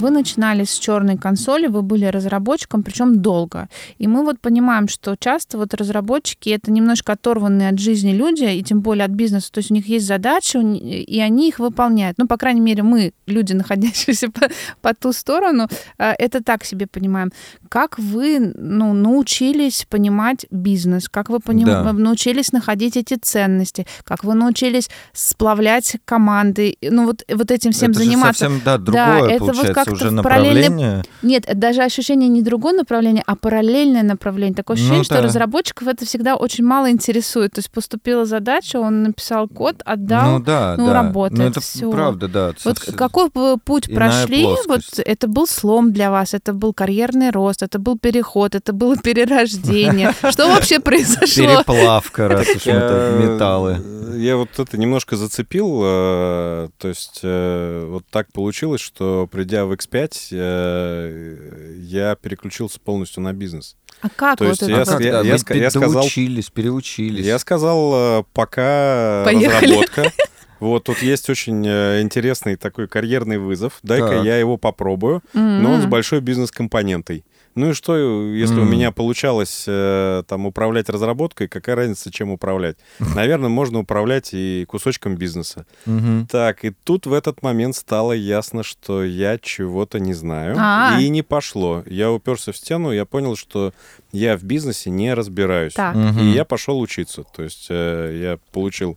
Вы 0.00 0.10
начинали 0.10 0.62
с 0.62 0.78
черной 0.78 1.16
консоли, 1.16 1.66
вы 1.66 1.82
были 1.82 2.04
разработчиком, 2.04 2.84
причем 2.84 3.20
долго. 3.20 3.68
И 3.98 4.06
мы 4.06 4.24
вот 4.24 4.38
понимаем, 4.38 4.86
что 4.86 5.16
часто 5.16 5.58
вот 5.58 5.74
разработчики 5.74 6.50
это 6.50 6.70
немножко 6.70 7.14
оторванные 7.14 7.70
от 7.70 7.80
жизни 7.80 8.12
люди, 8.12 8.44
и 8.44 8.62
тем 8.62 8.80
более 8.80 9.06
от 9.06 9.10
бизнеса. 9.10 9.50
То 9.50 9.58
есть 9.58 9.72
у 9.72 9.74
них 9.74 9.88
есть 9.88 10.06
задачи, 10.06 10.56
и 10.56 11.20
они 11.20 11.48
их 11.48 11.58
выполняют. 11.58 12.16
Ну, 12.16 12.28
по 12.28 12.36
крайней 12.36 12.60
мере, 12.60 12.84
мы, 12.84 13.12
люди, 13.26 13.52
находящиеся 13.54 14.30
по, 14.30 14.48
по 14.82 14.94
ту 14.94 15.12
сторону, 15.12 15.68
э, 15.98 16.12
это 16.16 16.44
так 16.44 16.64
себе 16.64 16.86
понимаем. 16.86 17.32
Как 17.68 17.98
вы 17.98 18.38
ну, 18.54 18.92
научились 18.92 19.84
понимать 19.90 20.46
бизнес? 20.52 21.08
Как 21.08 21.28
вы 21.28 21.40
поним... 21.40 21.66
да. 21.66 21.92
научились 21.92 22.52
находить 22.52 22.96
эти 22.96 23.14
ценности? 23.14 23.84
Как 24.04 24.22
вы 24.22 24.34
научились 24.34 24.90
сплавлять 25.12 25.96
команды? 26.04 26.76
Ну, 26.82 27.06
вот, 27.06 27.24
вот 27.28 27.50
этим 27.50 27.72
всем 27.72 27.90
это 27.90 27.98
заниматься. 27.98 28.44
Совсем, 28.44 28.62
да, 28.64 28.78
другое, 28.78 29.26
да, 29.26 29.32
это 29.32 29.44
вот 29.44 29.70
как 29.70 29.97
уже 30.06 30.10
направление? 30.10 31.02
Нет, 31.22 31.48
даже 31.54 31.82
ощущение 31.82 32.28
не 32.28 32.42
другое 32.42 32.72
направление, 32.74 33.22
а 33.26 33.36
параллельное 33.36 34.02
направление. 34.02 34.54
Такое 34.54 34.76
ну 34.76 34.82
ощущение, 34.82 34.98
ну, 34.98 35.08
да. 35.08 35.16
что 35.16 35.22
разработчиков 35.22 35.88
это 35.88 36.04
всегда 36.04 36.36
очень 36.36 36.64
мало 36.64 36.90
интересует. 36.90 37.52
То 37.52 37.58
есть 37.60 37.70
поступила 37.70 38.24
задача, 38.24 38.78
он 38.78 39.02
написал 39.02 39.48
код, 39.48 39.76
отдал, 39.84 40.38
ну, 40.38 40.40
да, 40.40 40.74
ну 40.76 40.86
да. 40.86 40.92
работает. 40.92 41.38
Ну, 41.38 41.46
это 41.46 41.60
все. 41.60 41.90
правда, 41.90 42.28
да. 42.28 42.52
Вот 42.64 42.78
какой 42.78 43.30
путь 43.30 43.92
прошли? 43.92 44.46
Вот 44.66 44.82
это 44.98 45.28
был 45.28 45.46
слом 45.46 45.92
для 45.92 46.10
вас, 46.10 46.34
это 46.34 46.52
был 46.52 46.72
карьерный 46.72 47.30
рост, 47.30 47.62
это 47.62 47.78
был 47.78 47.98
переход, 47.98 48.54
это 48.54 48.72
было 48.72 48.96
перерождение. 49.02 50.12
Что 50.30 50.48
вообще 50.48 50.80
произошло? 50.80 51.44
Переплавка, 51.44 52.28
раз 52.28 52.48
уж 52.48 52.66
мы 52.66 53.18
металлы. 53.18 53.80
Я 54.16 54.36
вот 54.36 54.58
это 54.58 54.76
немножко 54.78 55.16
зацепил. 55.16 55.80
Э, 55.84 56.68
то 56.78 56.88
есть 56.88 57.20
э, 57.22 57.86
вот 57.88 58.04
так 58.10 58.32
получилось, 58.32 58.80
что 58.80 59.28
придя 59.30 59.64
в 59.64 59.74
X5 59.78 60.28
э, 60.32 61.74
я 61.80 62.14
переключился 62.16 62.80
полностью 62.80 63.22
на 63.22 63.32
бизнес. 63.32 63.76
А 64.00 64.08
как 64.08 64.38
То 64.38 64.44
вот 64.44 64.50
есть 64.50 64.62
это? 64.62 64.72
я, 64.72 64.84
вот? 64.84 65.00
я, 65.00 65.20
я, 65.22 65.36
я, 65.48 65.54
я 65.62 65.70
сказал, 65.70 66.02
доучились, 66.02 66.50
переучились. 66.50 67.24
Я 67.24 67.38
сказал, 67.38 68.20
э, 68.20 68.24
пока 68.32 69.22
Поехали. 69.24 69.66
разработка. 69.66 70.12
Вот 70.60 70.84
тут 70.84 70.98
есть 71.02 71.30
очень 71.30 71.64
э, 71.64 72.02
интересный 72.02 72.56
такой 72.56 72.88
карьерный 72.88 73.38
вызов. 73.38 73.78
Дай-ка 73.84 74.22
я 74.22 74.38
его 74.38 74.56
попробую, 74.56 75.22
но 75.32 75.72
он 75.72 75.82
с 75.82 75.86
большой 75.86 76.20
бизнес-компонентой 76.20 77.24
Ну 77.58 77.70
и 77.70 77.72
что, 77.72 77.96
если 78.32 78.54
Мгм. 78.54 78.62
у 78.68 78.70
меня 78.70 78.92
получалось 78.92 79.64
э, 79.66 80.22
там 80.28 80.46
управлять 80.46 80.88
разработкой, 80.88 81.48
какая 81.48 81.74
разница, 81.74 82.12
чем 82.12 82.30
управлять? 82.30 82.76
Наверное, 83.16 83.48
можно 83.48 83.80
управлять 83.80 84.30
и 84.32 84.64
кусочком 84.68 85.16
бизнеса. 85.16 85.66
Мгм. 85.84 86.28
Так, 86.30 86.64
и 86.64 86.70
тут 86.70 87.06
в 87.06 87.12
этот 87.12 87.42
момент 87.42 87.74
стало 87.74 88.12
ясно, 88.12 88.62
что 88.62 89.02
я 89.02 89.38
чего-то 89.38 89.98
не 89.98 90.14
знаю. 90.14 90.54
А. 90.56 90.98
И 91.00 91.08
не 91.08 91.22
пошло. 91.22 91.82
Я 91.86 92.12
уперся 92.12 92.52
в 92.52 92.56
стену, 92.56 92.92
я 92.92 93.04
понял, 93.04 93.34
что 93.34 93.72
я 94.12 94.36
в 94.36 94.44
бизнесе 94.44 94.90
не 94.90 95.12
разбираюсь. 95.12 95.74
Так. 95.74 95.96
Мгм. 95.96 96.20
И 96.20 96.24
я 96.30 96.44
пошел 96.44 96.78
учиться. 96.78 97.24
То 97.34 97.42
есть 97.42 97.66
э, 97.70 98.20
я 98.22 98.38
получил 98.52 98.96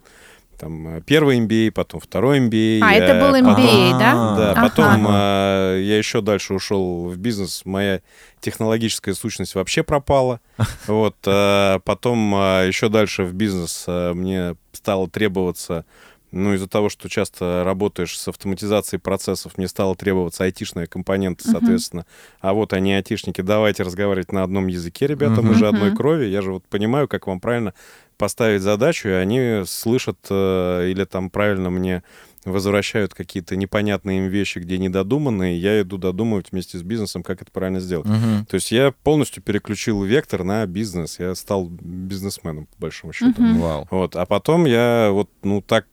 там 0.61 0.97
э, 0.97 1.01
первый 1.01 1.39
MBA, 1.39 1.71
потом 1.71 1.99
второй 1.99 2.39
MBA. 2.39 2.79
А, 2.83 2.93
я 2.93 3.03
это 3.05 3.19
был 3.19 3.31
потом- 3.33 3.55
MBA, 3.65 3.99
да? 3.99 4.11
А, 4.13 4.35
Да, 4.37 4.51
Ага. 4.51 4.61
потом 4.69 5.07
э, 5.09 5.81
я 5.83 5.97
еще 5.97 6.21
дальше 6.21 6.53
ушел 6.53 7.07
в 7.09 7.17
бизнес. 7.17 7.63
Моя 7.65 8.01
технологическая 8.39 9.13
сущность 9.13 9.55
вообще 9.55 9.83
пропала. 9.83 10.39
Вот, 10.87 11.15
э, 11.25 11.79
потом 11.83 12.31
еще 12.67 12.89
дальше 12.89 13.23
в 13.23 13.33
бизнес 13.33 13.85
мне 13.87 14.55
стало 14.73 15.09
требоваться, 15.09 15.83
ну, 16.31 16.53
из-за 16.53 16.67
того, 16.69 16.89
что 16.89 17.09
часто 17.09 17.63
работаешь 17.65 18.17
с 18.17 18.27
автоматизацией 18.27 18.99
процессов, 19.01 19.57
мне 19.57 19.67
стало 19.67 19.95
требоваться 19.95 20.43
айтишные 20.45 20.87
компоненты, 20.87 21.43
Мгм. 21.45 21.51
соответственно. 21.57 22.05
А 22.39 22.53
вот 22.53 22.71
они 22.73 22.93
айтишники, 22.93 23.41
давайте 23.41 23.83
разговаривать 23.83 24.31
на 24.31 24.43
одном 24.43 24.67
языке, 24.67 25.07
ребята, 25.07 25.41
мы 25.41 25.49
Мгм. 25.51 25.55
же 25.55 25.67
одной 25.67 25.93
крови. 25.95 26.25
Я 26.27 26.41
же 26.41 26.53
вот 26.53 26.63
понимаю, 26.67 27.07
как 27.07 27.27
вам 27.27 27.39
правильно 27.41 27.73
поставить 28.21 28.61
задачу, 28.61 29.09
и 29.09 29.13
они 29.13 29.63
слышат 29.65 30.19
э, 30.29 30.89
или 30.91 31.05
там 31.05 31.31
правильно 31.31 31.71
мне 31.71 32.03
возвращают 32.45 33.15
какие-то 33.15 33.55
непонятные 33.55 34.19
им 34.19 34.27
вещи, 34.27 34.59
где 34.59 34.77
недодуманные, 34.77 35.57
я 35.59 35.81
иду 35.81 35.97
додумывать 35.97 36.51
вместе 36.51 36.77
с 36.77 36.83
бизнесом, 36.83 37.23
как 37.23 37.41
это 37.41 37.51
правильно 37.51 37.79
сделать. 37.79 38.05
Мгм. 38.05 38.45
То 38.45 38.55
есть 38.55 38.71
я 38.71 38.91
полностью 39.03 39.41
переключил 39.41 40.03
вектор 40.03 40.43
на 40.43 40.67
бизнес, 40.67 41.19
я 41.19 41.33
стал 41.33 41.67
бизнесменом, 41.67 42.67
по 42.67 42.81
большому 42.81 43.11
счету. 43.11 43.41
Мгм. 43.41 43.59
Вау. 43.59 43.87
Вот, 43.89 44.15
а 44.15 44.27
потом 44.27 44.65
я 44.65 45.09
вот, 45.11 45.31
ну, 45.41 45.61
так 45.61 45.87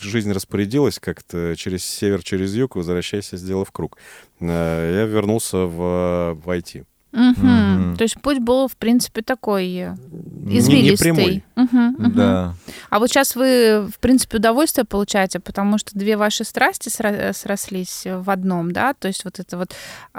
жизнь 0.00 0.32
распорядилась 0.32 0.98
как-то 0.98 1.54
через 1.54 1.84
север, 1.84 2.22
через 2.22 2.54
юг, 2.54 2.76
возвращайся, 2.76 3.36
сделав 3.36 3.70
круг. 3.72 3.98
Э, 4.40 4.94
Я 4.94 5.04
вернулся 5.04 5.58
в, 5.58 6.34
в 6.42 6.48
IT. 6.48 6.86
Мгм. 7.14 7.46
Мгм. 7.46 7.96
То 7.96 8.02
есть 8.02 8.20
путь 8.20 8.40
был, 8.40 8.66
в 8.66 8.76
принципе, 8.76 9.22
такой 9.22 9.66
э, 9.72 9.94
Не- 10.10 10.58
извилистый. 10.58 11.10
Не 11.12 11.16
прямой. 11.16 11.44
Мгм, 11.54 11.86
мгм. 11.98 12.12
Да. 12.14 12.54
А 12.90 12.98
вот 12.98 13.08
сейчас 13.08 13.36
вы, 13.36 13.86
в 13.88 13.98
принципе, 14.00 14.38
удовольствие 14.38 14.84
получаете, 14.84 15.38
потому 15.38 15.78
что 15.78 15.96
две 15.96 16.16
ваши 16.16 16.42
страсти 16.44 16.88
сра- 16.88 17.32
срослись 17.32 18.02
в 18.04 18.28
одном, 18.30 18.72
да? 18.72 18.94
То 18.94 19.06
есть 19.08 19.24
вот 19.24 19.38
это 19.38 19.56
вот 19.56 19.74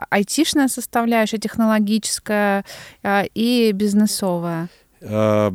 айтишная 0.10 0.70
составляющая, 0.70 1.38
технологическая 1.38 2.64
э, 3.04 3.26
и 3.36 3.72
бизнесовая. 3.74 4.70
А, 5.02 5.54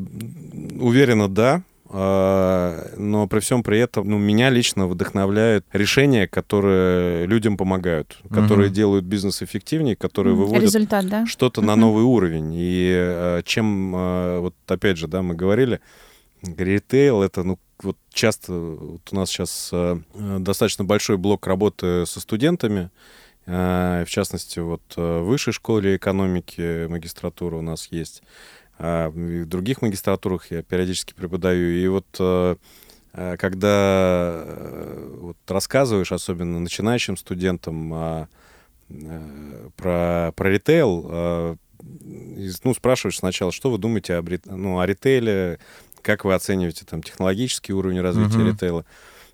Уверенно, 0.79 1.29
да. 1.29 1.63
А, 1.93 2.93
Но 2.97 3.27
при 3.27 3.41
всем 3.41 3.63
при 3.63 3.79
этом, 3.79 4.09
ну, 4.09 4.17
меня 4.19 4.49
лично 4.51 4.87
вдохновляют 4.87 5.67
решения, 5.73 6.29
которые 6.29 7.27
людям 7.27 7.57
помогают, 7.57 8.19
которые 8.31 8.67
Мгм. 8.69 8.75
делают 8.75 9.05
бизнес 9.05 9.43
эффективнее, 9.43 9.97
которые 9.97 10.35
выводят 10.37 10.63
Результат, 10.65 11.07
да? 11.09 11.27
что-то 11.27 11.63
на 11.63 11.73
Мгм. 11.73 11.81
новый 11.81 12.05
уровень. 12.05 12.53
И 12.55 12.93
э, 12.95 13.43
чем, 13.45 13.95
э, 13.97 14.39
вот 14.39 14.55
опять 14.69 14.99
же, 14.99 15.09
да, 15.09 15.23
мы 15.23 15.35
говорили, 15.35 15.81
ритейл 16.43 17.23
это, 17.23 17.43
ну, 17.43 17.59
вот 17.83 17.97
часто 18.13 18.53
вот 18.53 19.09
у 19.11 19.17
нас 19.17 19.31
сейчас 19.31 19.73
достаточно 20.15 20.85
большой 20.85 21.17
блок 21.17 21.47
работы 21.47 22.05
со 22.07 22.21
студентами, 22.21 22.91
в 23.47 24.05
частности, 24.07 24.59
вот 24.59 24.83
в 24.97 25.23
высшей 25.23 25.55
школе 25.55 25.97
экономики 25.97 26.87
магистратура 26.87 27.57
у 27.57 27.63
нас 27.63 27.89
есть, 27.91 28.23
а 28.23 28.60
в 28.81 29.45
других 29.45 29.83
магистратурах 29.83 30.51
я 30.51 30.63
периодически 30.63 31.13
преподаю. 31.13 31.71
И 31.71 31.87
вот 31.89 32.07
э, 32.19 32.57
э, 33.13 33.37
когда 33.37 34.43
э, 34.47 35.17
вот 35.21 35.37
рассказываешь, 35.49 36.13
особенно 36.13 36.61
начинающим 36.61 37.17
студентам, 37.17 37.93
а, 37.95 38.29
про, 39.77 40.33
про 40.35 40.51
ритейл, 40.51 41.57
и, 41.81 42.51
ну, 42.65 42.75
спрашиваешь 42.75 43.19
сначала, 43.19 43.53
что 43.53 43.71
вы 43.71 43.79
думаете 43.79 44.15
об, 44.15 44.29
ну, 44.47 44.81
о 44.81 44.87
ритейле, 44.87 45.61
как 46.03 46.25
вы 46.25 46.35
оцениваете 46.35 46.85
там 46.85 47.03
технологический 47.03 47.73
уровень 47.73 48.01
развития 48.01 48.39
Мгм. 48.39 48.49
ритейла. 48.49 48.85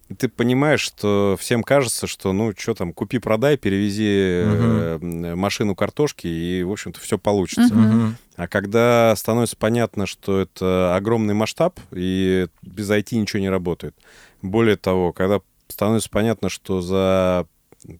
И 0.08 0.14
ты 0.14 0.28
понимаешь, 0.28 0.80
что 0.80 1.36
всем 1.38 1.64
кажется, 1.64 2.06
что, 2.06 2.32
ну, 2.32 2.52
что 2.56 2.74
там, 2.74 2.92
купи-продай, 2.92 3.56
перевези 3.56 4.06
э, 4.06 4.98
м, 5.02 5.38
машину 5.38 5.74
картошки, 5.74 6.28
и, 6.28 6.62
в 6.62 6.70
общем-то, 6.70 7.00
все 7.00 7.18
получится. 7.18 7.74
Мгм. 7.74 8.16
А 8.36 8.46
когда 8.46 9.14
становится 9.16 9.56
понятно, 9.56 10.06
что 10.06 10.40
это 10.40 10.94
огромный 10.94 11.34
масштаб, 11.34 11.80
и 11.90 12.46
без 12.62 12.88
IT 12.88 13.16
ничего 13.16 13.40
не 13.40 13.50
работает. 13.50 13.96
Более 14.42 14.76
того, 14.76 15.12
когда 15.12 15.40
становится 15.68 16.08
понятно, 16.10 16.48
что 16.50 16.80
за 16.80 17.46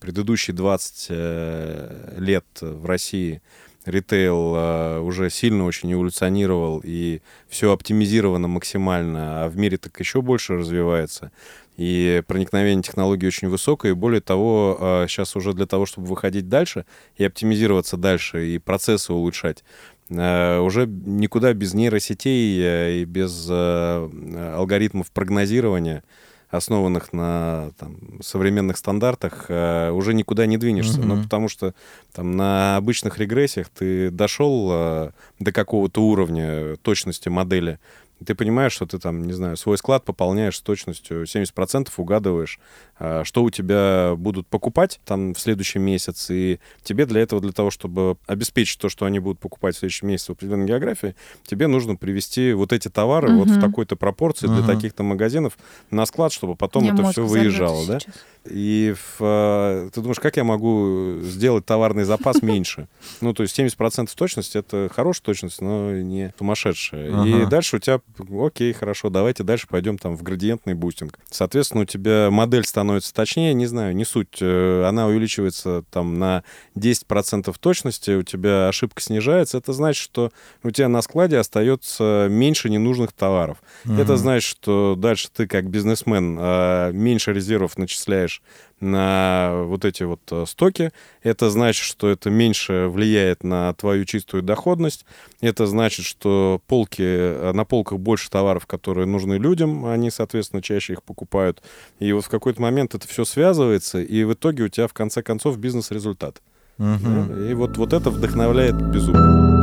предыдущие 0.00 0.54
20 0.54 1.06
э, 1.10 2.14
лет 2.18 2.46
в 2.60 2.86
России 2.86 3.42
ритейл 3.84 4.54
э, 4.56 4.98
уже 5.00 5.30
сильно 5.30 5.64
очень 5.64 5.92
эволюционировал, 5.92 6.80
и 6.84 7.20
все 7.48 7.72
оптимизировано 7.72 8.48
максимально, 8.48 9.44
а 9.44 9.48
в 9.48 9.56
мире 9.56 9.78
так 9.78 9.98
еще 10.00 10.22
больше 10.22 10.56
развивается. 10.56 11.30
И 11.76 12.22
проникновение 12.26 12.82
технологий 12.82 13.26
очень 13.26 13.48
высокое, 13.48 13.92
и 13.92 13.94
более 13.94 14.22
того, 14.22 15.04
сейчас 15.08 15.36
уже 15.36 15.52
для 15.52 15.66
того, 15.66 15.84
чтобы 15.84 16.06
выходить 16.06 16.48
дальше 16.48 16.86
и 17.16 17.24
оптимизироваться 17.24 17.98
дальше, 17.98 18.46
и 18.48 18.58
процессы 18.58 19.12
улучшать, 19.12 19.62
э, 20.08 20.58
уже 20.58 20.86
никуда 20.86 21.52
без 21.52 21.74
нейросетей 21.74 22.60
э, 22.62 22.92
и 23.00 23.04
без 23.04 23.46
э, 23.50 24.54
алгоритмов 24.56 25.10
прогнозирования, 25.10 26.02
основанных 26.48 27.12
на 27.12 27.72
там, 27.78 28.22
современных 28.22 28.78
стандартах, 28.78 29.46
э, 29.48 29.90
уже 29.90 30.14
никуда 30.14 30.46
не 30.46 30.56
двинешься. 30.56 31.00
Мгм. 31.00 31.08
Ну, 31.08 31.22
потому 31.24 31.48
что 31.48 31.74
там 32.14 32.36
на 32.36 32.76
обычных 32.76 33.18
регрессиях 33.18 33.68
ты 33.68 34.10
дошел 34.10 35.12
до 35.38 35.52
какого-то 35.52 36.02
уровня 36.02 36.76
точности 36.76 37.28
модели, 37.28 37.78
ты 38.24 38.34
понимаешь, 38.34 38.72
что 38.72 38.86
ты 38.86 38.98
там, 38.98 39.24
не 39.24 39.32
знаю, 39.32 39.56
свой 39.56 39.76
склад 39.78 40.04
пополняешь 40.04 40.56
с 40.56 40.60
точностью 40.60 41.24
70%, 41.24 41.88
угадываешь, 41.96 42.58
что 42.98 43.42
у 43.42 43.50
тебя 43.50 44.14
будут 44.16 44.46
покупать 44.46 45.00
там 45.04 45.34
в 45.34 45.38
следующем 45.40 45.82
месяце, 45.82 46.34
и 46.34 46.60
тебе 46.82 47.06
для 47.06 47.20
этого, 47.20 47.40
для 47.42 47.52
того, 47.52 47.70
чтобы 47.70 48.16
обеспечить 48.26 48.78
то, 48.80 48.88
что 48.88 49.04
они 49.04 49.18
будут 49.18 49.38
покупать 49.38 49.76
в 49.76 49.78
следующем 49.78 50.08
месяце 50.08 50.32
в 50.32 50.36
определенной 50.36 50.66
географии, 50.66 51.14
тебе 51.44 51.66
нужно 51.66 51.96
привести 51.96 52.52
вот 52.52 52.72
эти 52.72 52.88
товары 52.88 53.32
вот 53.32 53.48
в 53.50 53.60
такой-то 53.60 53.96
пропорции 53.96 54.46
для 54.46 54.58
Мгм. 54.58 54.66
таких-то 54.66 55.02
магазинов 55.02 55.58
на 55.90 56.06
склад, 56.06 56.32
чтобы 56.32 56.56
потом 56.56 56.84
Мне 56.84 56.92
это 56.92 57.10
все 57.10 57.24
выезжало, 57.26 57.86
да? 57.86 58.00
сейчас. 58.00 58.14
И 58.48 58.94
в, 58.94 59.16
э, 59.20 59.90
ты 59.92 60.00
думаешь, 60.00 60.20
как 60.20 60.36
я 60.36 60.44
могу 60.44 61.18
сделать 61.22 61.66
товарный 61.66 62.04
запас 62.04 62.42
меньше? 62.42 62.88
Ну, 63.20 63.34
то 63.34 63.42
есть 63.42 63.58
70% 63.58 64.08
точности— 64.14 64.56
это 64.58 64.88
хорошая 64.94 65.22
точность, 65.22 65.60
но 65.60 65.92
не 65.92 66.32
сумасшедшая. 66.38 67.24
И 67.24 67.46
дальше 67.46 67.76
у 67.76 67.78
тебя, 67.78 68.00
окей, 68.40 68.72
хорошо, 68.72 69.10
давайте 69.10 69.42
дальше 69.42 69.66
пойдем 69.68 69.98
там 69.98 70.16
в 70.16 70.22
градиентный 70.22 70.74
бустинг. 70.74 71.18
Соответственно, 71.30 71.82
у 71.82 71.86
тебя 71.86 72.28
модель 72.30 72.64
становится 72.64 72.85
точнее, 73.14 73.54
не 73.54 73.66
знаю, 73.66 73.94
не 73.94 74.04
суть. 74.04 74.38
э, 74.40 74.84
Она 74.84 75.06
увеличивается 75.06 75.84
там 75.90 76.18
на 76.18 76.42
10% 76.74 77.54
точности, 77.58 78.10
у 78.12 78.22
тебя 78.22 78.68
ошибка 78.68 79.02
снижается. 79.02 79.58
Это 79.58 79.72
значит, 79.72 80.02
что 80.02 80.30
у 80.62 80.70
тебя 80.70 80.88
на 80.88 81.02
складе 81.02 81.38
остается 81.38 82.26
меньше 82.30 82.70
ненужных 82.70 83.12
товаров. 83.12 83.58
Это 83.84 84.12
Мгм. 84.12 84.16
значит, 84.16 84.48
что 84.48 84.94
дальше 84.96 85.28
ты 85.34 85.46
как 85.46 85.68
бизнесмен 85.68 86.36
э, 86.40 86.90
меньше 86.92 87.32
резервов 87.32 87.76
начисляешь 87.78 88.42
на 88.80 89.62
вот 89.64 89.84
эти 89.84 90.02
вот 90.02 90.20
э, 90.30 90.44
стоки. 90.46 90.92
Это 91.22 91.50
значит, 91.50 91.84
что 91.84 92.08
это 92.08 92.30
меньше 92.30 92.88
влияет 92.88 93.42
на 93.42 93.72
твою 93.74 94.04
чистую 94.04 94.42
доходность. 94.42 95.06
Это 95.40 95.66
значит, 95.66 96.04
что 96.04 96.60
полки, 96.66 97.02
э, 97.02 97.52
на 97.52 97.64
полках 97.64 97.98
больше 97.98 98.30
товаров, 98.30 98.66
которые 98.66 99.06
нужны 99.06 99.34
людям, 99.34 99.86
они, 99.86 100.10
соответственно, 100.10 100.62
чаще 100.62 100.94
их 100.94 101.02
покупают. 101.02 101.62
И 101.98 102.12
вот 102.12 102.24
в 102.24 102.28
какой-то 102.28 102.60
момент 102.60 102.94
это 102.94 103.08
все 103.08 103.24
связывается, 103.24 104.00
и 104.00 104.24
в 104.24 104.34
итоге 104.34 104.64
у 104.64 104.68
тебя 104.68 104.88
в 104.88 104.92
конце 104.92 105.22
концов 105.22 105.58
бизнес-результат. 105.58 106.42
Да? 106.78 107.50
И 107.50 107.54
вот, 107.54 107.76
вот 107.78 107.92
это 107.92 108.10
вдохновляет 108.10 108.74
безумно. 108.90 109.54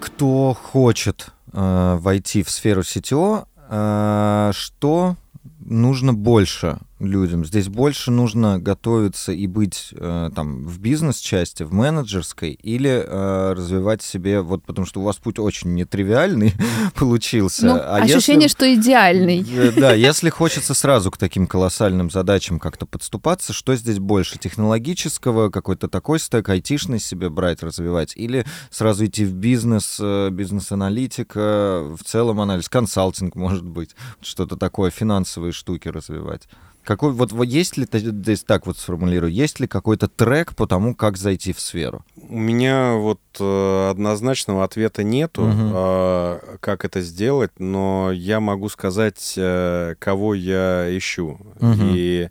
Кто 0.00 0.54
хочет 0.54 1.28
э, 1.52 1.96
войти 2.00 2.42
в 2.42 2.50
сферу 2.50 2.82
э, 2.82 3.53
что 3.68 5.16
нужно 5.60 6.12
больше 6.12 6.78
людям? 7.00 7.44
Здесь 7.44 7.68
больше 7.68 8.10
нужно 8.10 8.58
готовиться 8.58 9.32
и 9.32 9.46
быть 9.46 9.90
э, 9.92 10.30
там 10.34 10.64
в 10.66 10.78
бизнес-части, 10.78 11.62
в 11.62 11.72
менеджерской, 11.72 12.52
или 12.52 12.90
э, 12.90 13.52
развивать 13.52 14.02
себе, 14.02 14.40
вот 14.40 14.64
потому 14.64 14.86
что 14.86 15.00
у 15.00 15.04
вас 15.04 15.16
путь 15.16 15.38
очень 15.38 15.74
нетривиальный 15.74 16.54
получился. 16.94 17.66
Ну, 17.66 17.74
а 17.74 17.96
ощущение, 17.96 18.44
если, 18.44 18.56
что 18.56 18.74
идеальный. 18.74 19.44
Э, 19.50 19.72
да, 19.72 19.92
если 19.92 20.30
хочется 20.30 20.74
сразу 20.74 21.10
к 21.10 21.16
таким 21.16 21.46
колоссальным 21.46 22.10
задачам 22.10 22.58
как-то 22.58 22.86
подступаться, 22.86 23.52
что 23.52 23.74
здесь 23.74 23.98
больше? 23.98 24.38
Технологического, 24.38 25.50
какой-то 25.50 25.88
такой 25.88 26.20
стек, 26.20 26.48
айтишный 26.48 27.00
себе 27.00 27.28
брать, 27.28 27.62
развивать, 27.62 28.12
или 28.16 28.44
сразу 28.70 29.06
идти 29.06 29.24
в 29.24 29.34
бизнес, 29.34 29.98
э, 30.00 30.30
бизнес-аналитика, 30.30 31.94
в 31.98 32.04
целом 32.04 32.40
анализ, 32.40 32.68
консалтинг, 32.68 33.34
может 33.34 33.64
быть, 33.64 33.90
что-то 34.20 34.56
такое, 34.56 34.90
финансовые 34.90 35.52
штуки 35.52 35.88
развивать? 35.88 36.48
Какой, 36.84 37.12
вот, 37.12 37.32
вот 37.32 37.44
есть 37.44 37.78
ли, 37.78 37.86
так 37.86 38.66
вот 38.66 38.76
сформулирую, 38.76 39.32
есть 39.32 39.58
ли 39.58 39.66
какой-то 39.66 40.06
трек 40.06 40.54
по 40.54 40.66
тому, 40.66 40.94
как 40.94 41.16
зайти 41.16 41.54
в 41.54 41.60
сферу? 41.60 42.04
У 42.28 42.38
меня 42.38 42.92
вот 42.92 43.20
э, 43.40 43.90
однозначного 43.90 44.64
ответа 44.64 45.02
нету, 45.02 45.44
угу. 45.44 45.72
э, 45.74 46.56
как 46.60 46.84
это 46.84 47.00
сделать, 47.00 47.52
но 47.58 48.12
я 48.12 48.40
могу 48.40 48.68
сказать, 48.68 49.34
э, 49.36 49.94
кого 49.98 50.34
я 50.34 50.86
ищу 50.96 51.38
угу. 51.58 51.74
и 51.94 52.28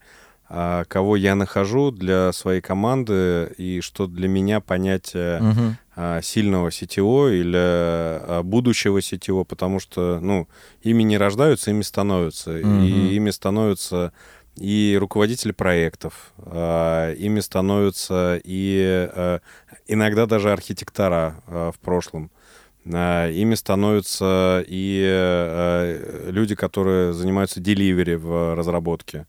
э, 0.50 0.84
кого 0.88 1.16
я 1.16 1.34
нахожу 1.34 1.90
для 1.90 2.32
своей 2.32 2.62
команды 2.62 3.52
и 3.58 3.82
что 3.82 4.06
для 4.06 4.28
меня 4.28 4.60
понятие 4.60 5.42
угу. 5.42 5.76
э, 5.96 6.20
сильного 6.22 6.68
CTO 6.68 7.34
или 7.36 7.58
э, 7.58 8.44
будущего 8.44 9.00
CTO, 9.00 9.46
потому 9.46 9.80
что, 9.80 10.20
ну, 10.22 10.48
ими 10.84 11.02
не 11.02 11.18
рождаются, 11.18 11.72
ими 11.72 11.82
становятся, 11.82 12.52
угу. 12.52 12.84
и 12.84 13.16
ими 13.16 13.32
становятся 13.32 14.14
и 14.56 14.98
руководители 15.00 15.52
проектов, 15.52 16.34
а, 16.38 17.14
ими 17.14 17.40
становятся 17.40 18.40
и 18.44 19.10
а, 19.12 19.40
иногда 19.88 20.26
даже 20.26 20.52
архитектора 20.52 21.44
а, 21.48 21.72
в 21.72 21.80
прошлом. 21.80 22.32
Ими 22.86 23.56
становятся 23.56 24.62
и 24.68 26.28
люди, 26.28 26.54
которые 26.54 27.14
занимаются 27.14 27.62
деливери 27.62 28.16
в 28.16 28.56
разработке. 28.56 29.26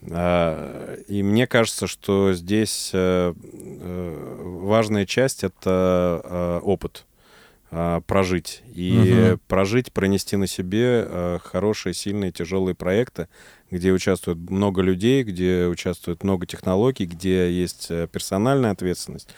И 0.00 1.22
мне 1.22 1.46
кажется, 1.46 1.86
что 1.86 2.32
здесь 2.32 2.90
э, 2.94 3.34
э, 3.34 4.42
важная 4.62 5.04
часть— 5.04 5.44
это 5.44 6.62
опыт 6.64 7.04
прожить. 7.70 8.62
И 8.74 9.30
угу. 9.32 9.40
прожить, 9.46 9.92
пронести 9.92 10.36
на 10.36 10.46
себе 10.46 11.38
хорошие, 11.44 11.94
сильные, 11.94 12.32
тяжелые 12.32 12.74
проекты, 12.74 13.28
где 13.70 13.92
участвует 13.92 14.38
много 14.50 14.82
людей, 14.82 15.22
где 15.22 15.66
участвует 15.66 16.22
много 16.24 16.46
технологий, 16.46 17.06
где 17.06 17.52
есть 17.52 17.88
э, 17.90 18.08
персональная 18.10 18.70
ответственность. 18.70 19.28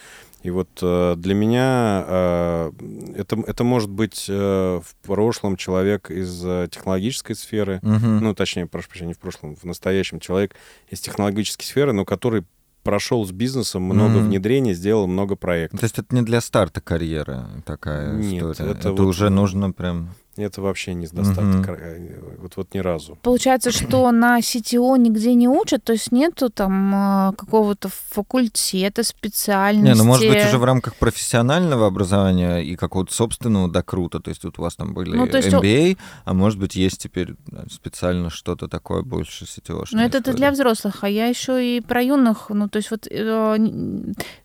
И 0.42 0.50
вот 0.50 0.68
э, 0.80 1.14
для 1.18 1.34
меня 1.34 2.04
э, 2.06 2.72
это, 3.16 3.42
это 3.46 3.64
может 3.64 3.90
быть 3.90 4.26
в 4.28 4.84
прошлом 5.02 5.56
человек 5.56 6.10
из 6.10 6.40
технологической 6.70 7.36
сферы, 7.36 7.80
угу. 7.82 8.06
ну, 8.06 8.34
точнее, 8.34 8.66
прошу 8.66 8.88
прощения, 8.88 9.08
не 9.08 9.14
в 9.14 9.18
прошлом, 9.18 9.56
в 9.56 9.64
настоящем 9.64 10.20
человек 10.20 10.54
из 10.88 11.00
технологической 11.00 11.66
сферы, 11.66 11.92
но 11.92 12.04
который 12.04 12.44
прошел 12.82 13.26
с 13.26 13.32
бизнесом 13.32 13.82
много 13.82 14.18
mm. 14.18 14.26
внедрений, 14.26 14.74
сделал 14.74 15.06
много 15.06 15.36
проектов. 15.36 15.80
То 15.80 15.84
есть 15.84 15.98
это 15.98 16.14
не 16.14 16.22
для 16.22 16.40
старта 16.40 16.80
карьеры 16.80 17.44
такая 17.64 18.14
Нет, 18.14 18.42
история? 18.42 18.70
Это, 18.70 18.78
это 18.78 18.90
вот... 18.92 19.00
уже 19.00 19.30
нужно 19.30 19.70
прям... 19.72 20.10
Это 20.36 20.62
вообще 20.62 20.94
не 20.94 21.06
достаток. 21.06 21.68
Mm-hmm. 21.68 22.40
Вот, 22.40 22.56
вот 22.56 22.74
ни 22.74 22.78
разу. 22.78 23.18
Получается, 23.22 23.72
что 23.72 24.10
на 24.12 24.38
CTO 24.38 24.96
нигде 24.96 25.34
не 25.34 25.48
учат, 25.48 25.82
то 25.84 25.92
есть 25.92 26.12
нету 26.12 26.50
там 26.50 26.92
а, 26.94 27.32
какого-то 27.32 27.88
факультета, 27.88 29.02
специальности. 29.02 29.86
Не, 29.86 29.94
ну 29.94 30.04
может 30.04 30.28
быть 30.28 30.44
уже 30.44 30.58
в 30.58 30.64
рамках 30.64 30.96
профессионального 30.96 31.86
образования 31.86 32.58
и 32.58 32.76
какого-то 32.76 33.12
собственного, 33.12 33.68
да, 33.68 33.82
круто. 33.82 34.20
То 34.20 34.30
есть 34.30 34.44
вот 34.44 34.58
у 34.58 34.62
вас 34.62 34.76
там 34.76 34.94
были 34.94 35.16
ну, 35.16 35.26
есть... 35.26 35.48
MBA, 35.48 35.98
а 36.24 36.34
может 36.34 36.58
быть 36.58 36.76
есть 36.76 37.02
теперь 37.02 37.34
специально 37.70 38.30
что-то 38.30 38.68
такое 38.68 39.02
больше 39.02 39.44
CTO. 39.44 39.84
Ну 39.90 40.00
это 40.00 40.20
для 40.32 40.52
взрослых, 40.52 41.02
а 41.02 41.08
я 41.08 41.26
еще 41.26 41.76
и 41.76 41.80
про 41.80 42.02
юных, 42.02 42.50
ну 42.50 42.68
то 42.68 42.76
есть 42.76 42.90
вот 42.90 43.06
э, 43.10 43.56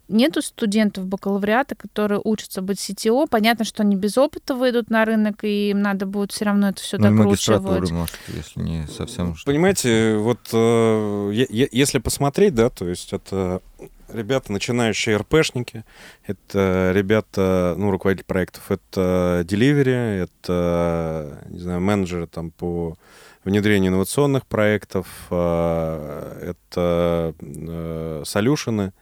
Нету 0.08 0.41
студентов 0.41 1.08
бакалавриата, 1.08 1.76
которые 1.76 2.22
учатся 2.24 2.62
быть 2.62 2.78
CTO. 2.78 3.28
Понятно, 3.30 3.65
что 3.65 3.84
они 3.84 3.96
без 3.96 4.18
опыта 4.18 4.54
выйдут 4.54 4.89
на 4.89 5.04
рынок, 5.04 5.44
и 5.44 5.72
им 5.72 5.82
надо 5.82 6.06
будет 6.06 6.32
все 6.32 6.46
равно 6.46 6.70
это 6.70 6.82
все 6.82 6.98
ну, 6.98 7.10
докручивать. 7.10 7.91
может, 7.91 8.15
если 8.28 8.60
не 8.60 8.88
совсем... 8.88 9.36
Понимаете, 9.46 10.18
вот 10.18 10.39
э, 10.54 11.32
если 11.72 12.00
посмотреть, 12.00 12.54
да, 12.54 12.70
то 12.70 12.88
есть 12.88 13.13
это 13.13 13.62
ребята, 14.10 14.52
начинающие 14.52 15.18
РПшники, 15.18 15.84
это 16.26 16.91
ребята, 16.94 17.76
ну, 17.78 17.91
руководители 17.91 18.26
проектов, 18.26 18.70
это 18.70 19.44
деливери, 19.48 20.24
это, 20.24 21.44
не 21.50 21.60
знаю, 21.60 21.82
менеджеры 21.82 22.28
там 22.28 22.52
по 22.52 22.98
внедрению 23.44 23.91
инновационных 23.91 24.46
проектов, 24.46 25.08
э, 25.30 26.54
это 26.54 27.34
э, 27.39 28.24
солюшены, 28.26 28.94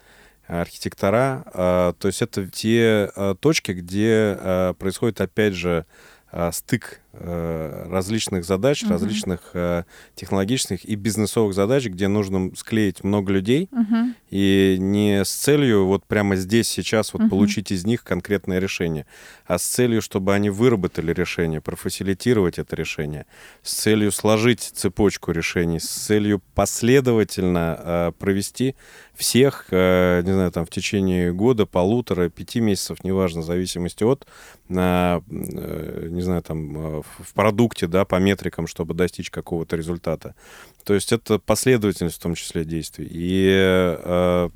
архитектора. 0.47 1.43
А, 1.53 1.93
то 1.93 2.08
есть 2.08 2.21
это 2.21 2.47
те 2.47 3.12
а, 3.15 3.36
точки, 3.36 3.71
где 3.71 4.38
а, 4.39 4.73
происходит, 4.73 5.21
опять 5.21 5.53
же, 5.53 5.86
стык 6.51 7.03
различных 7.13 8.43
задач, 8.43 8.84
uh-huh. 8.84 8.89
различных 8.89 9.52
э, 9.54 9.84
технологических 10.15 10.84
и 10.84 10.95
бизнесовых 10.95 11.54
задач, 11.54 11.86
где 11.86 12.08
нужно 12.08 12.52
склеить 12.56 13.04
много 13.04 13.32
людей, 13.32 13.69
uh-huh. 13.71 14.13
и 14.32 14.78
не 14.80 15.23
с 15.23 15.32
целью 15.32 15.86
вот 15.86 16.06
прямо 16.06 16.36
здесь, 16.36 16.67
сейчас 16.67 17.13
вот 17.13 17.21
uh-huh. 17.21 17.30
получить 17.30 17.71
из 17.71 17.86
них 17.86 18.04
конкретное 18.04 18.58
решение, 18.58 19.06
а 19.45 19.60
с 19.60 19.63
целью, 19.63 20.02
чтобы 20.02 20.34
они 20.34 20.49
выработали 20.49 21.13
решение, 21.13 21.62
профасилитировать 21.62 22.58
это 22.58 22.76
решение, 22.76 23.28
с 23.62 23.73
целью 23.73 24.12
сложить 24.12 24.62
цепочку 24.62 25.32
решений, 25.32 25.80
с 25.80 25.88
целью 25.88 26.41
последовательно 26.56 27.80
э, 27.80 28.12
провести 28.17 28.76
всех, 29.13 29.67
э, 29.69 30.21
не 30.23 30.32
знаю, 30.32 30.52
там 30.52 30.65
в 30.65 30.71
течение 30.71 31.32
года, 31.32 31.67
полутора, 31.67 32.30
пяти 32.30 32.60
месяцев, 32.60 33.04
неважно, 33.04 33.41
в 33.41 33.45
зависимости 33.45 34.04
от, 34.04 34.26
э, 34.69 35.21
не 35.30 36.21
знаю, 36.21 36.41
там 36.41 37.03
в 37.20 37.34
продукте, 37.34 37.88
да, 37.88 38.06
по 38.06 38.16
метрикам, 38.16 38.68
чтобы 38.68 38.94
достичь 38.94 39.30
какого-то 39.30 39.76
результата. 39.76 40.36
То 40.84 40.94
есть 40.94 41.13
это 41.13 41.39
последовательность 41.39 42.18
в 42.18 42.22
том 42.22 42.36
числе 42.36 42.66
действий. 42.66 43.08
И 43.10 43.50
э, 44.04 44.50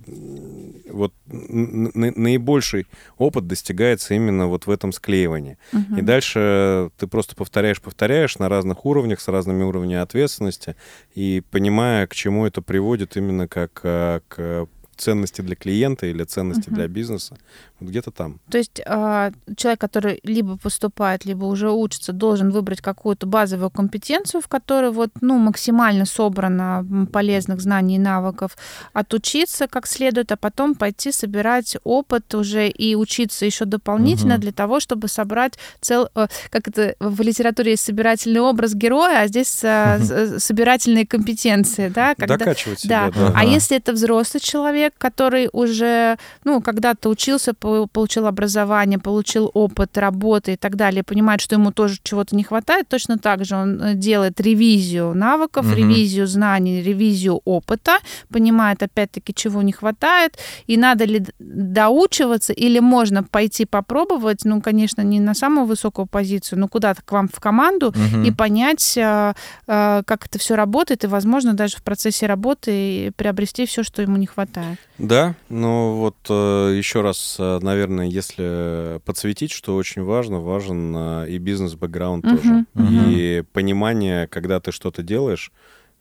вот 0.89 1.13
наибольший 1.25 2.85
опыт 3.17 3.47
достигается 3.47 4.13
именно 4.13 4.47
вот 4.47 4.67
в 4.67 4.71
этом 4.71 4.91
склеивании. 4.91 5.57
Угу. 5.71 5.97
И 5.97 6.01
дальше 6.01 6.91
ты 6.97 7.07
просто 7.07 7.35
повторяешь, 7.35 7.81
повторяешь 7.81 8.37
на 8.39 8.49
разных 8.49 8.85
уровнях, 8.85 9.21
с 9.21 9.27
разными 9.27 9.63
уровнями 9.63 10.01
ответственности, 10.01 10.75
и 11.15 11.41
понимая, 11.49 12.07
к 12.07 12.15
чему 12.15 12.45
это 12.45 12.61
приводит 12.61 13.15
именно 13.15 13.47
как 13.47 13.79
э, 13.83 14.19
к 14.27 14.67
ценности 14.97 15.41
для 15.41 15.55
клиента 15.55 16.05
или 16.05 16.23
ценности 16.23 16.69
угу. 16.69 16.75
для 16.75 16.87
бизнеса. 16.87 17.37
Вот 17.79 17.89
где-то 17.89 18.11
там. 18.11 18.39
То 18.49 18.57
есть 18.57 18.81
э, 18.83 19.31
человек, 19.55 19.79
который 19.79 20.19
либо 20.23 20.57
поступает, 20.57 21.25
либо 21.25 21.45
уже 21.45 21.71
учится, 21.71 22.11
должен 22.11 22.49
выбрать 22.49 22.81
какую-то 22.81 23.27
базовую 23.27 23.69
компетенцию, 23.69 24.41
в 24.41 24.47
которой 24.47 24.91
вот, 24.91 25.11
ну, 25.21 25.37
максимально 25.37 26.05
собрано 26.05 27.07
полезных 27.11 27.61
знаний 27.61 27.95
и 27.95 27.99
навыков, 27.99 28.57
отучиться 28.93 29.67
как 29.67 29.85
следует, 29.87 30.31
а 30.31 30.37
потом 30.37 30.75
пойти 30.75 31.11
собирать 31.11 31.77
опыт 31.83 32.33
уже 32.33 32.67
и 32.67 32.95
учиться 32.95 33.45
еще 33.45 33.65
дополнительно 33.65 34.35
угу. 34.35 34.41
для 34.41 34.51
того, 34.51 34.79
чтобы 34.79 35.07
собрать 35.07 35.57
цел... 35.81 36.09
Э, 36.15 36.27
как 36.49 36.67
это 36.67 36.95
в 36.99 37.21
литературе 37.21 37.71
есть 37.71 37.85
собирательный 37.85 38.41
образ 38.41 38.73
героя, 38.73 39.21
а 39.21 39.27
здесь 39.27 39.63
угу. 39.63 40.39
собирательные 40.39 41.05
компетенции, 41.05 41.89
да? 41.89 42.15
Когда... 42.15 42.37
Докачивать 42.37 42.79
себя, 42.79 43.11
да. 43.13 43.27
да. 43.27 43.33
А 43.35 43.45
если 43.45 43.77
это 43.77 43.93
взрослый 43.93 44.41
человек, 44.41 44.86
который 44.97 45.49
уже, 45.51 46.17
ну, 46.43 46.61
когда-то 46.61 47.09
учился 47.09 47.53
получил 47.53 48.27
образование, 48.27 48.99
получил 48.99 49.49
опыт 49.53 49.97
работы 49.97 50.53
и 50.53 50.55
так 50.57 50.75
далее, 50.75 51.03
понимает, 51.03 51.41
что 51.41 51.55
ему 51.55 51.71
тоже 51.71 51.97
чего-то 52.03 52.35
не 52.35 52.43
хватает, 52.43 52.87
точно 52.87 53.17
так 53.17 53.45
же 53.45 53.55
он 53.55 53.81
э, 53.81 53.93
делает 53.93 54.39
ревизию 54.41 55.13
навыков, 55.13 55.65
угу. 55.65 55.75
ревизию 55.75 56.27
знаний, 56.27 56.81
ревизию 56.81 57.41
опыта, 57.45 57.97
понимает 58.29 58.83
опять-таки, 58.83 59.33
чего 59.33 59.61
не 59.61 59.71
хватает, 59.71 60.37
и 60.67 60.77
надо 60.77 61.05
ли 61.05 61.25
доучиваться, 61.39 62.53
или 62.53 62.79
можно 62.79 63.23
пойти 63.23 63.65
попробовать, 63.65 64.45
ну, 64.45 64.61
конечно, 64.61 65.01
не 65.01 65.19
на 65.19 65.33
самую 65.33 65.65
высокую 65.65 66.05
позицию, 66.05 66.59
но 66.59 66.67
куда-то 66.67 67.01
к 67.03 67.11
вам 67.11 67.27
в 67.27 67.39
команду 67.39 67.89
угу. 67.89 68.21
и 68.23 68.31
понять, 68.31 68.97
э, 68.97 69.33
э, 69.67 70.03
как 70.05 70.25
это 70.25 70.39
все 70.39 70.55
работает, 70.55 71.03
и, 71.03 71.07
возможно, 71.07 71.53
даже 71.53 71.77
в 71.77 71.83
процессе 71.83 72.25
работы 72.25 73.11
приобрести 73.15 73.65
все, 73.65 73.83
что 73.83 74.01
ему 74.01 74.17
не 74.17 74.25
хватает. 74.27 74.76
Да, 74.97 75.35
но 75.49 75.95
вот 75.95 76.15
еще 76.27 77.01
раз 77.01 77.35
наверное, 77.37 78.07
если 78.07 78.99
подсветить, 79.05 79.51
что 79.51 79.75
очень 79.75 80.03
важно, 80.03 80.39
важен 80.39 80.95
э, 80.95 81.29
и 81.29 81.37
бизнес-бэкграунд 81.37 82.25
uh-huh, 82.25 82.35
тоже. 82.35 82.65
Uh-huh. 82.73 83.11
И 83.11 83.43
понимание, 83.53 84.27
когда 84.27 84.59
ты 84.59 84.71
что-то 84.71 85.03
делаешь, 85.03 85.51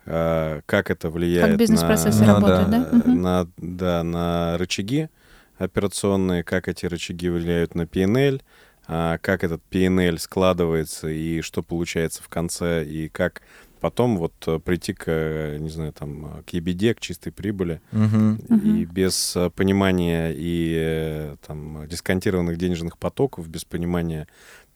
э, 0.07 0.62
как 0.65 0.91
это 0.91 1.11
влияет 1.11 1.51
Как 1.51 1.59
бизнес-процессы 1.59 2.25
на, 2.25 2.27
работают, 2.27 2.71
да? 2.71 2.89
Мгм. 2.93 3.21
на, 3.21 3.49
да, 3.59 4.03
на 4.03 4.57
рычаги 4.57 5.11
операционные, 5.59 6.43
как 6.43 6.69
эти 6.69 6.87
рычаги 6.87 7.29
влияют 7.29 7.75
на 7.75 7.83
PNL, 7.83 8.43
а, 8.89 9.19
как 9.19 9.43
этот 9.43 9.62
PNL 9.71 10.19
складывается 10.19 11.09
и 11.09 11.41
что 11.41 11.62
получается 11.62 12.23
в 12.23 12.29
конце, 12.29 12.85
и 12.85 13.09
как 13.09 13.43
потом 13.87 14.16
вот 14.18 14.33
э, 14.49 14.59
прийти 14.59 14.92
к, 14.92 15.05
э, 15.07 15.59
не 15.61 15.68
знаю, 15.70 15.92
там, 15.92 16.42
к 16.44 16.55
EBD, 16.55 16.94
к 16.94 17.01
чистой 17.01 17.31
прибыли, 17.31 17.81
Мгм. 17.92 18.37
и 18.64 18.85
без 18.85 19.37
э, 19.37 19.49
понимания 19.51 20.33
и 20.37 20.75
э, 20.77 21.37
там 21.46 21.87
дисконтированных 21.87 22.57
денежных 22.59 22.99
потоков, 22.99 23.49
без 23.49 23.64
понимания 23.64 24.27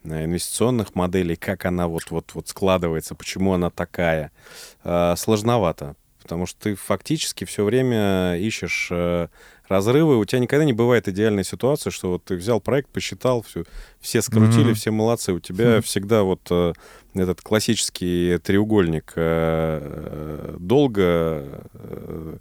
э, 0.05 0.23
инвестиционных 0.25 0.95
моделей, 0.95 1.35
как 1.35 1.65
она 1.65 1.87
вот 1.87 2.09
вот 2.11 2.31
вот 2.35 2.47
складывается, 2.47 3.13
почему 3.15 3.51
она 3.53 3.69
такая, 3.69 4.31
э, 4.85 5.15
сложновато, 5.17 5.95
потому 6.23 6.45
что 6.45 6.59
ты 6.69 6.75
фактически 6.75 7.43
все 7.45 7.65
время 7.65 8.37
ищешь 8.37 8.87
э, 8.91 9.27
разрывы, 9.71 10.17
у 10.17 10.25
тебя 10.25 10.39
никогда 10.39 10.65
не 10.65 10.73
бывает 10.73 11.07
идеальной 11.07 11.43
ситуации, 11.43 11.89
что 11.89 12.11
вот 12.11 12.23
ты 12.25 12.35
взял 12.35 12.59
проект, 12.61 12.89
посчитал, 12.89 13.41
все, 13.41 13.63
все 13.99 14.21
скрутили, 14.21 14.65
Мгм. 14.65 14.75
все 14.75 14.91
молодцы, 14.91 15.33
у 15.33 15.39
тебя 15.39 15.77
Хм. 15.79 15.81
всегда 15.81 16.21
вот 16.23 16.41
э, 16.51 16.73
этот 17.15 17.41
классический 17.41 18.37
треугольник 18.37 19.13
э, 19.15 19.79
э, 19.81 20.55
долго, 20.59 21.01
э, 21.73 22.35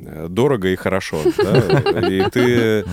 э, 0.00 0.26
дорого 0.28 0.68
и 0.68 0.76
хорошо. 0.76 1.18
да, 1.38 1.60
И 2.10 2.28
ты, 2.30 2.84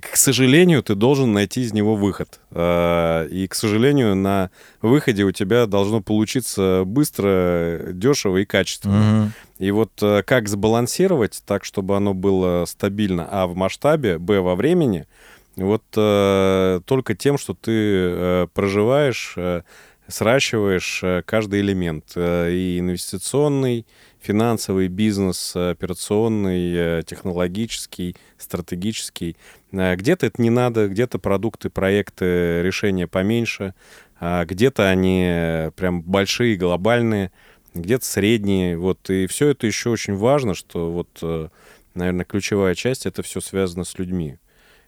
к 0.00 0.16
сожалению, 0.16 0.82
ты 0.82 0.94
должен 0.94 1.32
найти 1.32 1.60
из 1.62 1.72
него 1.72 1.94
выход. 1.96 2.40
Э, 2.58 3.28
И, 3.30 3.46
к 3.46 3.54
сожалению, 3.54 4.16
на 4.16 4.50
выходе 4.82 5.24
у 5.24 5.32
тебя 5.32 5.66
должно 5.66 6.00
получиться 6.00 6.82
быстро, 6.84 7.92
дешево 7.92 8.38
и 8.38 8.44
качественно. 8.44 8.98
Мгм. 8.98 9.32
И 9.58 9.70
вот 9.70 9.90
э, 10.02 10.22
как 10.24 10.48
сбалансировать 10.48 11.42
так, 11.46 11.64
чтобы 11.64 11.96
оно 11.96 12.14
было 12.14 12.64
стабильно, 12.66 13.28
а 13.30 13.46
в 13.46 13.54
масштабе, 13.54 14.18
б 14.18 14.40
во 14.40 14.54
времени, 14.54 15.06
вот 15.56 15.82
э, 15.96 16.80
только 16.84 17.14
тем, 17.14 17.38
что 17.38 17.54
ты 17.54 17.72
э, 17.72 18.46
проживаешь, 18.54 19.34
э, 19.36 19.62
сращиваешь 20.08 21.00
э, 21.02 21.22
каждый 21.24 21.60
элемент. 21.60 22.12
э, 22.16 22.50
и 22.50 22.78
инвестиционный, 22.78 23.86
финансовый, 24.20 24.88
бизнес, 24.88 25.52
э, 25.54 25.70
операционный, 25.70 27.02
технологический, 27.04 28.16
стратегический. 28.38 29.36
Где-то 29.70 30.26
это 30.26 30.40
не 30.40 30.50
надо, 30.50 30.88
где-то 30.88 31.18
продукты, 31.18 31.68
проекты, 31.70 32.62
решения 32.62 33.06
поменьше, 33.06 33.74
а 34.18 34.44
где-то 34.44 34.88
они 34.88 35.70
прям 35.76 36.02
большие, 36.02 36.56
глобальные, 36.56 37.30
где-то 37.74 38.04
средние. 38.04 38.78
Вот. 38.78 39.10
И 39.10 39.26
все 39.26 39.48
это 39.48 39.66
еще 39.66 39.90
очень 39.90 40.14
важно, 40.16 40.54
что 40.54 40.90
вот, 40.90 41.50
наверное, 41.94 42.24
ключевая 42.24 42.74
часть— 42.74 43.04
это 43.06 43.22
все 43.22 43.40
связано 43.40 43.84
с 43.84 43.98
людьми. 43.98 44.38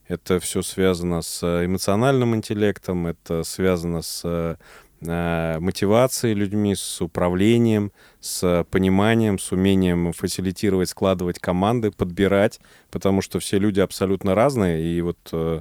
Это 0.08 0.40
все 0.40 0.62
связано 0.62 1.22
с 1.22 1.44
эмоциональным 1.44 2.34
интеллектом, 2.34 3.06
это 3.06 3.44
связано 3.44 4.02
с 4.02 4.58
мотивацией 5.02 6.34
людьми, 6.34 6.74
с 6.74 7.00
управлением, 7.00 7.90
с 8.20 8.66
пониманием, 8.70 9.38
с 9.38 9.50
умением 9.52 10.12
фасилитировать, 10.12 10.90
складывать 10.90 11.38
команды, 11.38 11.90
подбирать, 11.90 12.60
потому 12.90 13.22
что 13.22 13.38
все 13.38 13.58
люди 13.58 13.80
абсолютно 13.80 14.34
разные, 14.34 14.84
и 14.84 15.00
вот 15.00 15.18
э, 15.32 15.60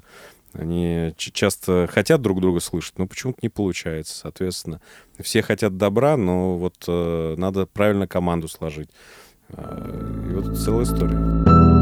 они 0.54 1.14
часто 1.18 1.88
хотят 1.92 2.22
друг 2.22 2.42
друга 2.42 2.60
слышать, 2.60 2.98
но 2.98 3.08
почему-то 3.08 3.40
не 3.42 3.50
получается, 3.50 4.18
соответственно. 4.18 4.82
Все 5.20 5.42
хотят 5.42 5.78
добра, 5.78 6.18
но 6.18 6.58
вот 6.58 6.84
э, 6.88 7.36
надо 7.38 7.66
правильно 7.66 8.08
команду 8.08 8.48
сложить. 8.48 8.90
Э, 9.50 10.26
И 10.30 10.34
вот 10.34 10.58
целая 10.58 10.84
история. 10.84 11.79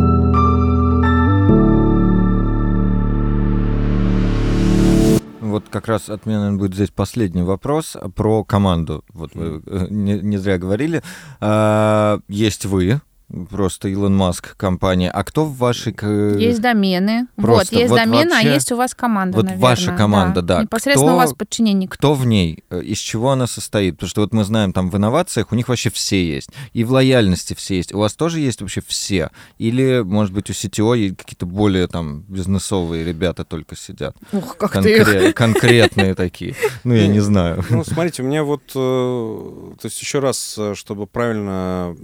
Вот 5.57 5.69
как 5.69 5.87
раз 5.87 6.07
от 6.07 6.27
меня, 6.27 6.37
наверное, 6.37 6.59
будет 6.59 6.75
здесь 6.75 6.91
последний 6.91 7.41
вопрос 7.41 7.97
про 8.13 8.43
команду. 8.43 9.03
Вот 9.09 9.33
вы 9.33 9.63
э, 9.65 9.87
не, 9.89 10.19
не 10.19 10.37
зря 10.37 10.59
говорили. 10.59 11.01
А, 11.39 12.19
есть 12.27 12.65
вы, 12.65 13.01
просто 13.49 13.89
Илон 13.89 14.15
Маск 14.15 14.55
компания. 14.55 15.11
А 15.11 15.23
кто 15.23 15.45
в 15.45 15.57
вашей... 15.57 15.93
Есть 16.39 16.61
домены. 16.61 17.27
Просто 17.35 17.73
вот, 17.73 17.79
есть 17.81 17.89
вот 17.89 17.97
домены, 17.99 18.29
вообще- 18.31 18.49
а 18.49 18.53
есть 18.53 18.71
у 18.71 18.77
вас 18.77 18.95
команда, 18.95 19.35
вот 19.35 19.45
наверное. 19.45 19.61
ваша 19.61 19.91
команда, 19.95 20.41
да. 20.41 20.61
Непосредственно 20.63 21.11
Кто- 21.11 21.15
у 21.15 21.17
вас 21.19 21.33
подчиненник. 21.33 21.91
Кто 21.91 22.13
в 22.13 22.25
ней? 22.25 22.63
Э, 22.69 22.81
Из 22.81 22.99
чего 22.99 23.31
она 23.31 23.47
состоит? 23.47 23.95
Потому 23.95 24.09
что 24.09 24.21
вот 24.21 24.33
мы 24.33 24.43
знаем, 24.45 24.71
там 24.71 24.89
в 24.89 24.95
инновациях 24.95 25.51
у 25.51 25.55
них 25.55 25.67
вообще 25.67 25.89
все 25.89 26.25
есть. 26.25 26.49
И 26.73 26.83
в 26.85 26.91
лояльности 26.91 27.53
все 27.53 27.75
есть. 27.77 27.93
У 27.93 27.99
вас 27.99 28.13
тоже 28.13 28.39
есть 28.39 28.61
вообще 28.61 28.81
все? 28.87 29.29
Или, 29.57 30.03
может 30.05 30.33
быть, 30.33 30.49
у 30.49 30.53
CTO 30.53 31.13
какие-то 31.15 31.45
более 31.45 31.87
там 31.87 32.21
бизнесовые 32.29 33.03
ребята 33.03 33.43
только 33.43 33.75
сидят? 33.75 34.15
Ух, 34.31 34.55
как 34.57 34.75
Конкре- 34.77 35.33
Конкретные 35.33 36.15
такие. 36.15 36.55
Ну, 36.85 36.93
я 36.93 37.07
не 37.07 37.19
знаю. 37.19 37.63
Ну, 37.69 37.83
смотрите, 37.83 38.23
у 38.23 38.25
меня 38.25 38.43
вот, 38.43 38.61
э, 38.73 38.75
то 38.75 39.85
есть 39.85 40.01
еще 40.01 40.19
раз, 40.19 40.55
э, 40.57 40.73
чтобы 40.75 41.07
правильно 41.07 41.95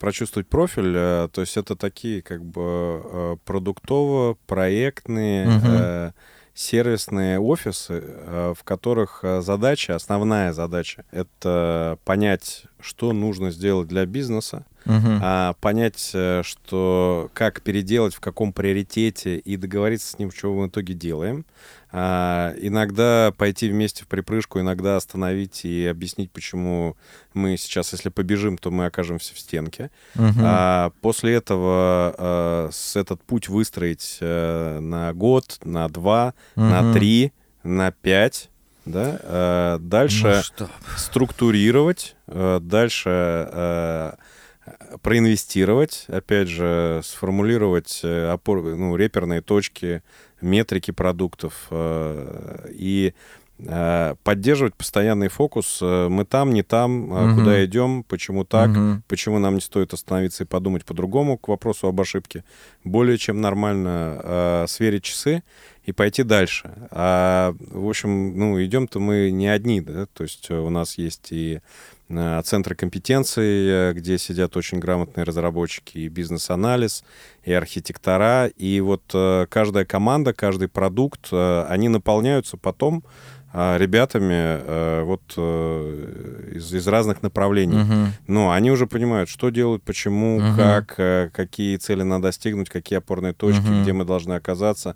прочувствовать 0.00 0.48
профиль, 0.48 0.69
э, 0.78 1.28
то 1.32 1.40
есть 1.40 1.56
это 1.56 1.76
такие 1.76 2.22
как 2.22 2.44
бы 2.44 3.02
э, 3.04 3.36
продуктово-проектные 3.44 5.60
э, 5.64 6.10
сервисные 6.54 7.40
офисы, 7.40 8.02
в 8.54 8.62
которых 8.64 9.24
задача, 9.40 9.94
основная 9.94 10.52
задача, 10.52 11.04
это 11.10 11.98
понять, 12.04 12.64
что 12.82 13.12
нужно 13.12 13.50
сделать 13.50 13.88
для 13.88 14.06
бизнеса, 14.06 14.64
Мгм. 14.84 15.20
а, 15.22 15.52
понять, 15.60 16.10
э, 16.14 16.42
что 16.44 17.30
как 17.34 17.60
переделать, 17.62 18.14
в 18.14 18.20
каком 18.20 18.52
приоритете 18.52 19.36
и 19.38 19.56
договориться 19.56 20.12
с 20.12 20.18
ним, 20.18 20.30
что 20.30 20.54
мы 20.54 20.64
в 20.66 20.68
итоге 20.68 20.94
делаем. 20.94 21.44
А, 21.92 22.54
иногда 22.60 23.32
пойти 23.36 23.68
вместе 23.68 24.04
в 24.04 24.06
припрыжку, 24.06 24.60
иногда 24.60 24.96
остановить 24.96 25.64
и 25.64 25.86
объяснить, 25.86 26.30
почему 26.30 26.96
мы 27.34 27.56
сейчас, 27.56 27.92
если 27.92 28.08
побежим, 28.10 28.58
то 28.58 28.70
мы 28.70 28.86
окажемся 28.86 29.34
в 29.34 29.38
стенке. 29.38 29.90
Мгм. 30.14 30.40
А 30.42 30.92
после 31.00 31.34
этого 31.34 32.14
э, 32.16 32.68
с 32.72 32.96
этот 32.96 33.22
путь 33.22 33.48
выстроить 33.48 34.18
э, 34.20 34.78
на 34.80 35.12
год, 35.12 35.58
на 35.64 35.88
два, 35.88 36.34
на 36.54 36.82
Мгм. 36.82 36.92
три, 36.94 37.32
на 37.64 37.90
пять. 37.90 38.49
Да? 38.84 39.18
Э, 39.22 39.78
дальше 39.80 40.26
Масштаб. 40.26 40.70
структурировать, 40.96 42.16
э, 42.26 42.58
дальше 42.62 43.10
э, 43.10 44.12
проинвестировать, 45.02 46.06
опять 46.08 46.48
же, 46.48 47.00
сформулировать 47.04 48.02
опор, 48.04 48.62
ну, 48.62 48.96
реперные 48.96 49.40
точки, 49.40 50.02
метрики 50.40 50.90
продуктов 50.90 51.68
и 51.70 53.14
поддерживать 54.24 54.74
постоянный 54.74 55.28
фокус. 55.28 55.78
э, 55.82 56.08
Мы 56.08 56.24
там, 56.24 56.52
не 56.52 56.62
там, 56.62 57.12
э, 57.12 57.26
Мгм. 57.26 57.34
куда 57.36 57.64
идем, 57.64 58.04
почему 58.04 58.44
так, 58.44 58.70
Мгм. 58.70 59.02
почему 59.08 59.38
нам 59.38 59.54
не 59.56 59.60
стоит 59.60 59.92
остановиться 59.92 60.44
и 60.44 60.46
подумать 60.46 60.84
по-другому 60.84 61.36
к 61.38 61.48
вопросу 61.48 61.86
об 61.88 62.00
ошибке. 62.00 62.44
Более 62.84 63.18
чем 63.18 63.40
нормально 63.40 64.20
э, 64.22 64.64
сверить 64.68 65.04
часы 65.04 65.42
и 65.84 65.92
пойти 65.92 66.22
дальше. 66.22 66.70
А, 66.90 67.54
в 67.58 67.88
общем, 67.88 68.36
ну, 68.38 68.62
идем-то 68.62 69.00
мы 69.00 69.30
не 69.30 69.48
одни, 69.48 69.80
да, 69.80 70.06
то 70.12 70.22
есть 70.24 70.46
э, 70.50 70.54
у 70.58 70.70
нас 70.70 70.98
есть 70.98 71.32
и 71.32 71.60
э, 72.08 72.42
центры 72.44 72.74
компетенций, 72.74 73.44
э, 73.68 73.92
где 73.94 74.18
сидят 74.18 74.56
очень 74.56 74.78
грамотные 74.78 75.24
разработчики, 75.24 75.98
и 75.98 76.08
бизнес-анализ, 76.08 77.04
и 77.44 77.52
архитектора, 77.52 78.46
и 78.46 78.80
вот 78.80 79.02
э, 79.14 79.46
каждая 79.48 79.84
команда, 79.84 80.32
каждый 80.32 80.68
продукт, 80.68 81.28
э, 81.32 81.64
они 81.68 81.88
наполняются 81.88 82.56
потом 82.56 82.98
э, 82.98 83.39
ребятами 83.52 84.32
э, 84.34 85.02
вот 85.02 85.22
э, 85.36 86.52
из, 86.54 86.72
из 86.72 86.86
разных 86.86 87.22
направлений. 87.22 87.78
Мгм. 87.78 88.12
Но 88.26 88.52
они 88.52 88.70
уже 88.70 88.86
понимают, 88.86 89.28
что 89.28 89.50
делают, 89.50 89.82
почему, 89.82 90.40
Мгм. 90.40 90.56
как, 90.56 90.94
э, 90.98 91.30
какие 91.32 91.76
цели 91.76 92.02
надо 92.02 92.24
достигнуть, 92.24 92.68
какие 92.70 92.98
опорные 92.98 93.32
точки, 93.32 93.60
Мгм. 93.66 93.82
где 93.82 93.92
мы 93.92 94.04
должны 94.04 94.34
оказаться. 94.34 94.94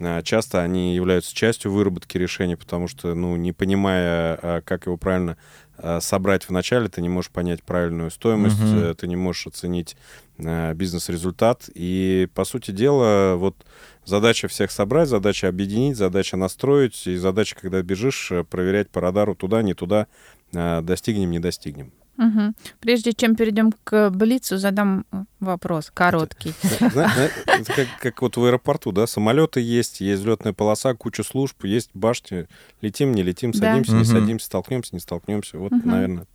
А, 0.00 0.22
Часто 0.22 0.60
они 0.62 0.94
являются 0.94 1.34
частью 1.34 1.70
выработки 1.72 2.18
решения, 2.18 2.56
потому 2.56 2.88
что, 2.88 3.14
ну, 3.14 3.36
не 3.36 3.52
понимая, 3.52 4.38
а, 4.42 4.60
как 4.60 4.86
его 4.86 4.96
правильно 4.96 5.36
а, 5.76 6.00
собрать 6.00 6.48
вначале, 6.48 6.88
ты 6.88 7.02
не 7.02 7.08
можешь 7.08 7.30
понять 7.30 7.62
правильную 7.62 8.10
стоимость, 8.10 8.56
э, 8.60 8.94
ты 8.96 9.08
не 9.08 9.16
можешь 9.16 9.46
оценить 9.46 9.96
а, 10.38 10.72
бизнес-результат. 10.74 11.68
И, 11.74 12.28
по 12.34 12.44
сути 12.44 12.70
дела, 12.70 13.34
вот 13.36 13.56
задача 14.04 14.48
всех 14.48 14.70
собрать, 14.70 15.08
задача 15.08 15.48
объединить, 15.48 15.96
задача 15.96 16.36
настроить, 16.36 17.06
и 17.06 17.16
задача, 17.16 17.56
когда 17.60 17.82
бежишь, 17.82 18.30
э, 18.30 18.44
проверять 18.44 18.90
по 18.90 19.00
радару 19.00 19.34
туда, 19.34 19.62
не 19.62 19.74
туда, 19.74 20.06
достигнем, 20.52 21.32
не 21.32 21.40
достигнем. 21.40 21.92
Мгм. 22.16 22.54
Прежде 22.80 23.12
чем 23.12 23.34
перейдем 23.34 23.72
к 23.84 24.10
Блицу, 24.10 24.56
задам 24.58 25.04
вопрос 25.40 25.90
короткий. 25.92 26.54
Это 26.80 27.30
как, 27.74 27.88
как 28.00 28.22
вот 28.22 28.36
в 28.36 28.44
аэропорту, 28.44 28.92
да, 28.92 29.06
самолеты 29.06 29.60
есть, 29.60 30.00
есть 30.00 30.20
взлетная 30.22 30.52
полоса, 30.52 30.94
куча 30.94 31.22
служб, 31.24 31.64
есть 31.64 31.90
башни. 31.94 32.46
Летим, 32.80 33.12
не 33.12 33.22
летим, 33.22 33.50
Да. 33.52 33.58
садимся, 33.58 33.92
не 33.92 34.04
садимся, 34.04 34.46
столкнемся, 34.46 34.90
не 34.94 35.00
столкнемся. 35.00 35.58
Вот, 35.58 35.72
наверное. 35.72 36.26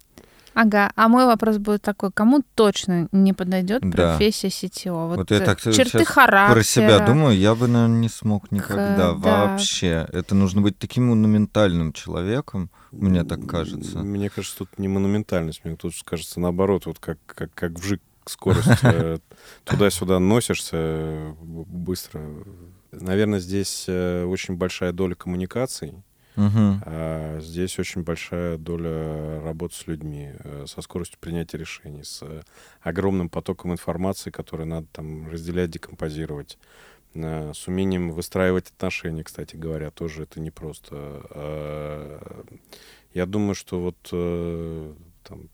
Ага, 0.54 0.92
а 0.96 1.08
мой 1.08 1.26
вопрос 1.26 1.58
будет 1.58 1.82
такой, 1.82 2.12
кому 2.12 2.44
точно 2.56 3.08
не 3.12 3.34
подойдет 3.34 3.82
Да. 3.82 4.18
профессия 4.18 4.48
CTO? 4.48 5.08
Вот, 5.08 5.18
Вот 5.18 5.32
я 5.32 5.38
э, 5.38 5.46
так 5.46 5.62
черты 5.62 6.06
характера. 6.06 6.54
Про 6.54 6.64
себя 6.64 7.00
думаю, 7.06 7.38
я 7.38 7.56
бы, 7.56 7.68
наверное, 7.68 8.00
не 8.00 8.10
смог 8.10 8.52
никогда. 8.52 9.14
да. 9.14 9.14
Вообще. 9.14 10.08
Это 10.12 10.36
нужно 10.36 10.62
быть 10.62 10.78
таким 10.78 11.08
монументальным 11.10 11.94
человеком, 11.94 12.70
мне 12.92 13.24
так 13.24 13.46
кажется. 13.48 14.00
Мне 14.00 14.30
кажется, 14.30 14.60
тут 14.60 14.80
не 14.80 14.88
монументальность, 14.88 15.64
мне 15.64 15.76
тут 15.76 15.94
кажется 16.04 16.40
наоборот, 16.40 16.86
вот 16.86 17.00
как, 17.00 17.18
как, 17.26 17.54
как 17.54 17.72
вжик 17.80 18.02
скорость. 18.26 18.68
э, 18.84 19.20
Туда-сюда 19.64 20.20
носишься 20.20 20.78
э, 20.78 21.34
быстро. 21.42 22.22
Наверное, 22.92 23.40
здесь 23.40 23.88
очень 23.88 24.56
большая 24.56 24.92
доля 24.94 25.14
коммуникаций, 25.14 25.94
Мгм. 26.40 26.82
а 26.86 27.40
здесь 27.42 27.78
очень 27.80 28.04
большая 28.04 28.58
доля 28.58 29.42
работы 29.42 29.76
с 29.76 29.88
людьми, 29.88 30.32
э, 30.40 30.66
со 30.68 30.82
скоростью 30.82 31.20
принятия 31.20 31.58
решений, 31.58 32.04
с 32.04 32.22
э, 32.24 32.42
огромным 32.82 33.30
потоком 33.30 33.74
информации, 33.74 34.30
который 34.32 34.66
надо 34.66 34.88
там 34.92 35.28
разделять, 35.30 35.70
декомпозировать. 35.72 36.58
э, 37.16 37.52
С 37.54 37.68
умением 37.68 38.12
выстраивать 38.12 38.70
отношения, 38.70 39.24
кстати 39.24 39.56
говоря, 39.58 39.92
тоже 39.92 40.24
это 40.24 40.40
непросто. 40.40 40.96
А, 41.32 42.44
Я 43.14 43.26
думаю, 43.26 43.56
что 43.56 43.80
вот 43.82 43.98
там 45.24 45.50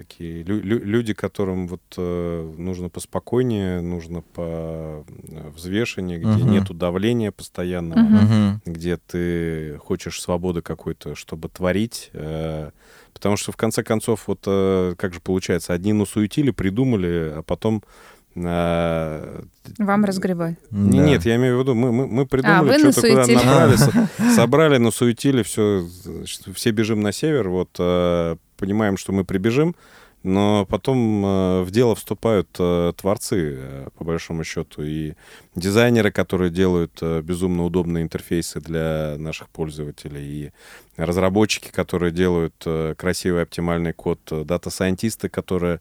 такие 0.00 0.42
лю- 0.44 0.62
лю- 0.62 0.82
люди, 0.84 1.12
которым 1.12 1.68
вот 1.68 1.82
э, 1.98 2.54
нужно 2.58 2.88
поспокойнее, 2.88 3.82
нужно 3.82 4.22
по 4.22 5.04
э, 5.28 5.50
взвешеннее, 5.54 6.18
где 6.18 6.28
Мгм. 6.44 6.50
нету 6.52 6.72
давления 6.74 7.30
постоянного. 7.32 7.98
Мгм. 8.00 8.60
где 8.64 8.96
ты 8.96 9.76
хочешь 9.78 10.20
свободы 10.22 10.62
какой-то, 10.62 11.14
чтобы 11.14 11.48
творить. 11.48 12.10
э, 12.14 12.70
Потому 13.12 13.36
что, 13.36 13.52
в 13.52 13.56
конце 13.56 13.82
концов, 13.82 14.28
вот 14.28 14.44
э, 14.46 14.94
как 14.96 15.12
же 15.12 15.20
получается, 15.20 15.74
одни 15.74 15.92
насуетили, 15.92 16.50
придумали, 16.52 17.32
а 17.36 17.42
потом... 17.42 17.82
э, 18.36 19.42
Вам 19.78 20.04
разгребай. 20.04 20.56
не- 20.70 20.98
Да. 21.00 21.06
Нет, 21.06 21.26
я 21.26 21.36
имею 21.36 21.56
в 21.58 21.60
виду, 21.60 21.74
мы, 21.74 21.92
мы, 21.92 22.06
мы 22.06 22.26
придумали, 22.26 22.82
вы 22.82 22.92
что-то 22.92 23.08
куда 23.08 23.26
направили, 23.26 23.76
со- 23.76 24.08
собрали, 24.36 24.78
насуетили, 24.78 25.42
все, 25.42 25.84
все 26.54 26.70
бежим 26.70 27.00
на 27.02 27.12
север, 27.12 27.48
вот, 27.48 27.70
э, 27.78 28.36
понимаем, 28.60 28.96
что 28.96 29.12
мы 29.12 29.24
прибежим, 29.24 29.74
но 30.22 30.66
потом 30.66 31.24
э, 31.24 31.62
в 31.62 31.70
дело 31.70 31.94
вступают 31.94 32.48
э, 32.58 32.92
творцы, 32.94 33.56
э, 33.58 33.88
по 33.96 34.04
большому 34.04 34.44
счету, 34.44 34.82
и 34.82 35.14
дизайнеры, 35.54 36.12
которые 36.12 36.50
делают 36.50 36.98
э, 37.00 37.22
безумно 37.22 37.64
удобные 37.64 38.02
интерфейсы 38.02 38.60
для 38.60 39.16
наших 39.18 39.48
пользователей, 39.48 40.22
и 40.22 40.52
разработчики, 40.98 41.70
которые 41.70 42.12
делают 42.12 42.54
э, 42.66 42.94
красивый 42.98 43.42
оптимальный 43.42 43.94
код, 43.94 44.20
э, 44.30 44.44
дата-сайентисты, 44.44 45.30
которые 45.30 45.80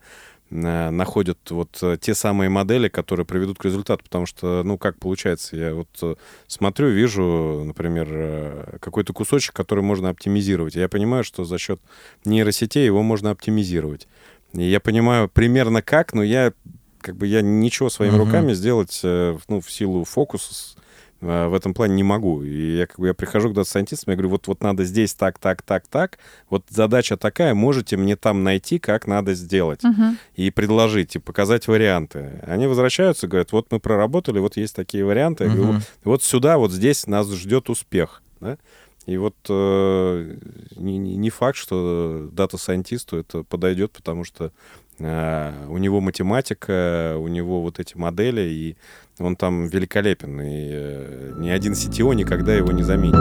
находят 0.49 1.37
вот 1.51 1.77
э, 1.81 1.97
те 2.01 2.15
самые 2.15 2.49
модели, 2.49 2.87
которые 2.87 3.25
приведут 3.25 3.59
к 3.59 3.65
результату. 3.65 4.03
Потому 4.03 4.25
что, 4.25 4.63
ну, 4.63 4.77
как 4.77 4.97
получается, 4.97 5.55
я 5.55 5.73
вот 5.75 5.89
э, 6.01 6.15
смотрю, 6.47 6.89
вижу, 6.89 7.63
например, 7.65 8.07
э, 8.09 8.77
какой-то 8.79 9.13
кусочек, 9.13 9.55
который 9.55 9.83
можно 9.83 10.09
оптимизировать. 10.09 10.75
Я 10.75 10.89
понимаю, 10.89 11.23
что 11.23 11.43
за 11.45 11.57
счет 11.57 11.79
нейросетей 12.25 12.85
его 12.85 13.03
можно 13.03 13.29
оптимизировать. 13.31 14.07
И 14.53 14.63
я 14.63 14.79
понимаю 14.79 15.29
примерно 15.29 15.81
как, 15.81 16.13
но 16.13 16.23
я 16.23 16.53
как 17.01 17.15
бы 17.15 17.27
я 17.27 17.41
ничего 17.41 17.89
своими 17.89 18.15
Мгм. 18.15 18.25
руками 18.25 18.53
сделать, 18.53 18.99
э, 19.03 19.37
ну, 19.47 19.61
в 19.61 19.71
силу 19.71 20.03
фокуса 20.03 20.75
э, 20.75 20.79
в 21.21 21.53
этом 21.53 21.73
плане 21.73 21.95
не 21.95 22.03
могу. 22.03 22.43
И 22.43 22.77
я 22.77 22.87
как 22.87 22.99
бы 22.99 23.07
я 23.07 23.13
прихожу 23.13 23.49
к 23.49 23.53
дата-сайентистам, 23.53 24.11
я 24.11 24.15
говорю, 24.15 24.29
вот, 24.29 24.47
вот 24.47 24.61
надо 24.63 24.85
здесь 24.85 25.13
так, 25.13 25.37
так, 25.39 25.61
так, 25.61 25.87
так. 25.87 26.17
Вот 26.49 26.63
задача 26.69 27.17
такая, 27.17 27.53
можете 27.53 27.97
мне 27.97 28.15
там 28.15 28.43
найти, 28.43 28.79
как 28.79 29.05
надо 29.07 29.33
сделать 29.33 29.83
Мгм. 29.83 30.17
и 30.35 30.49
предложить, 30.51 31.15
и 31.15 31.19
показать 31.19 31.67
варианты. 31.67 32.41
Они 32.47 32.67
возвращаются, 32.67 33.27
говорят, 33.27 33.51
вот 33.51 33.67
мы 33.71 33.79
проработали, 33.79 34.39
вот 34.39 34.55
есть 34.57 34.75
такие 34.75 35.03
варианты. 35.03 35.43
Я 35.45 35.49
говорю, 35.49 35.73
вот, 35.73 35.81
вот 36.03 36.23
сюда, 36.23 36.57
вот 36.57 36.71
здесь 36.71 37.05
нас 37.07 37.29
ждет 37.31 37.69
успех. 37.69 38.21
да? 38.39 38.57
И 39.05 39.17
вот 39.17 39.35
э, 39.49 40.37
не, 40.75 40.97
не- 40.97 41.29
факт, 41.31 41.57
что 41.57 42.29
дата-сайентисту 42.31 43.17
это 43.17 43.43
подойдет, 43.43 43.91
потому 43.91 44.23
что 44.23 44.51
у 44.99 45.77
него 45.77 46.01
математика, 46.01 47.15
у 47.17 47.27
него 47.27 47.61
вот 47.61 47.79
эти 47.79 47.95
модели, 47.95 48.41
и 48.41 48.77
он 49.19 49.35
там 49.35 49.67
великолепен, 49.67 50.41
и 50.41 50.69
э, 50.71 51.33
ни 51.37 51.49
один 51.49 51.73
CTO 51.73 52.13
никогда 52.15 52.53
его 52.53 52.71
не 52.71 52.83
заменит. 52.83 53.15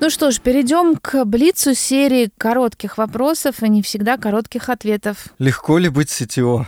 Ну 0.00 0.10
что 0.10 0.30
ж, 0.30 0.40
перейдем 0.40 0.96
к 0.96 1.24
Блицу 1.24 1.74
серии 1.74 2.30
коротких 2.38 2.96
вопросов 2.96 3.62
и 3.62 3.68
не 3.68 3.82
всегда 3.82 4.16
коротких 4.16 4.70
ответов. 4.70 5.26
Легко 5.38 5.76
ли 5.76 5.88
быть 5.90 6.08
CTO? 6.08 6.64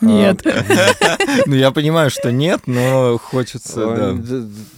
Нет. 0.00 0.46
А, 0.46 1.16
Ну, 1.46 1.54
я 1.54 1.70
понимаю, 1.70 2.10
что 2.10 2.32
нет, 2.32 2.62
но 2.66 3.18
хочется, 3.18 3.86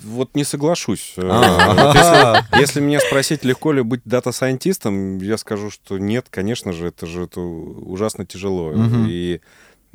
Вот 0.05 0.35
не 0.35 0.45
соглашусь. 0.45 1.15
Э, 1.17 1.29
А. 1.31 2.43
если, 2.59 2.81
меня 2.81 3.01
спросить, 3.01 3.45
легко 3.45 3.73
ли 3.73 3.83
быть 3.83 4.01
дата-сайентистом, 4.05 5.19
я 5.19 5.39
скажу, 5.39 5.71
что 5.71 5.99
нет, 5.99 6.27
конечно 6.31 6.73
же, 6.73 6.89
это 6.89 7.07
же 7.07 7.25
это 7.25 7.41
ужасно 7.41 8.27
тяжело. 8.27 8.73
И, 9.09 9.41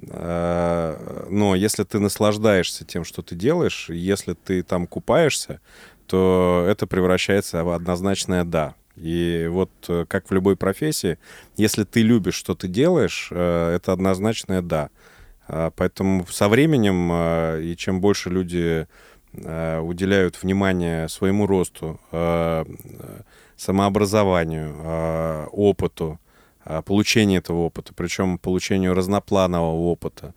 э, 0.01 1.25
но 1.29 1.55
если 1.55 1.83
ты 1.83 1.99
наслаждаешься 1.99 2.85
тем, 2.85 3.03
что 3.03 3.21
ты 3.21 3.35
делаешь, 3.35 3.87
если 3.89 4.33
ты 4.33 4.63
там 4.63 4.87
купаешься, 4.87 5.59
то 6.07 6.65
это 6.67 6.87
превращается 6.87 7.63
в 7.63 7.69
однозначное 7.71 8.43
«да». 8.43 8.75
И 8.95 9.47
вот 9.51 9.69
э, 9.89 10.05
как 10.07 10.29
в 10.29 10.33
любой 10.33 10.55
профессии, 10.55 11.19
если 11.55 11.83
ты 11.83 12.01
любишь, 12.01 12.33
что 12.35 12.55
ты 12.55 12.67
делаешь, 12.67 13.27
э, 13.31 13.75
это 13.75 13.91
однозначное 13.93 14.61
«да». 14.61 14.89
А, 15.47 15.71
Поэтому 15.75 16.25
со 16.27 16.49
временем, 16.49 17.09
а, 17.11 17.59
и 17.59 17.75
чем 17.75 18.01
больше 18.01 18.29
люди 18.29 18.87
а, 19.33 19.81
уделяют 19.81 20.41
внимание 20.41 21.07
своему 21.09 21.47
росту, 21.47 21.99
самообразованию, 23.55 25.47
опыту, 25.51 26.19
получению 26.85 27.39
этого 27.39 27.61
опыта, 27.61 27.93
причем 27.95 28.37
получению 28.37 28.93
разнопланового 28.93 29.75
опыта, 29.89 30.35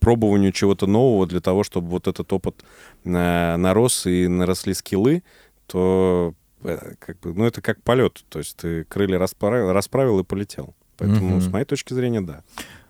пробованию 0.00 0.52
чего-то 0.52 0.86
нового 0.86 1.26
для 1.26 1.40
того, 1.40 1.64
чтобы 1.64 1.88
вот 1.88 2.08
этот 2.08 2.32
опыт 2.32 2.64
нарос 3.04 4.06
и 4.06 4.26
наросли 4.26 4.72
скиллы, 4.72 5.22
то 5.66 6.32
э, 6.64 6.94
как 6.98 7.20
бы, 7.20 7.34
ну, 7.34 7.44
это 7.44 7.60
как 7.60 7.82
полет. 7.82 8.24
То 8.28 8.38
есть 8.38 8.56
ты 8.56 8.84
крылья 8.84 9.18
расправил, 9.18 9.72
расправил 9.72 10.18
и 10.20 10.24
полетел. 10.24 10.74
Поэтому, 10.96 11.36
Мгм. 11.36 11.40
с 11.40 11.48
моей 11.48 11.64
точки 11.64 11.92
зрения, 11.94 12.20
да. 12.20 12.42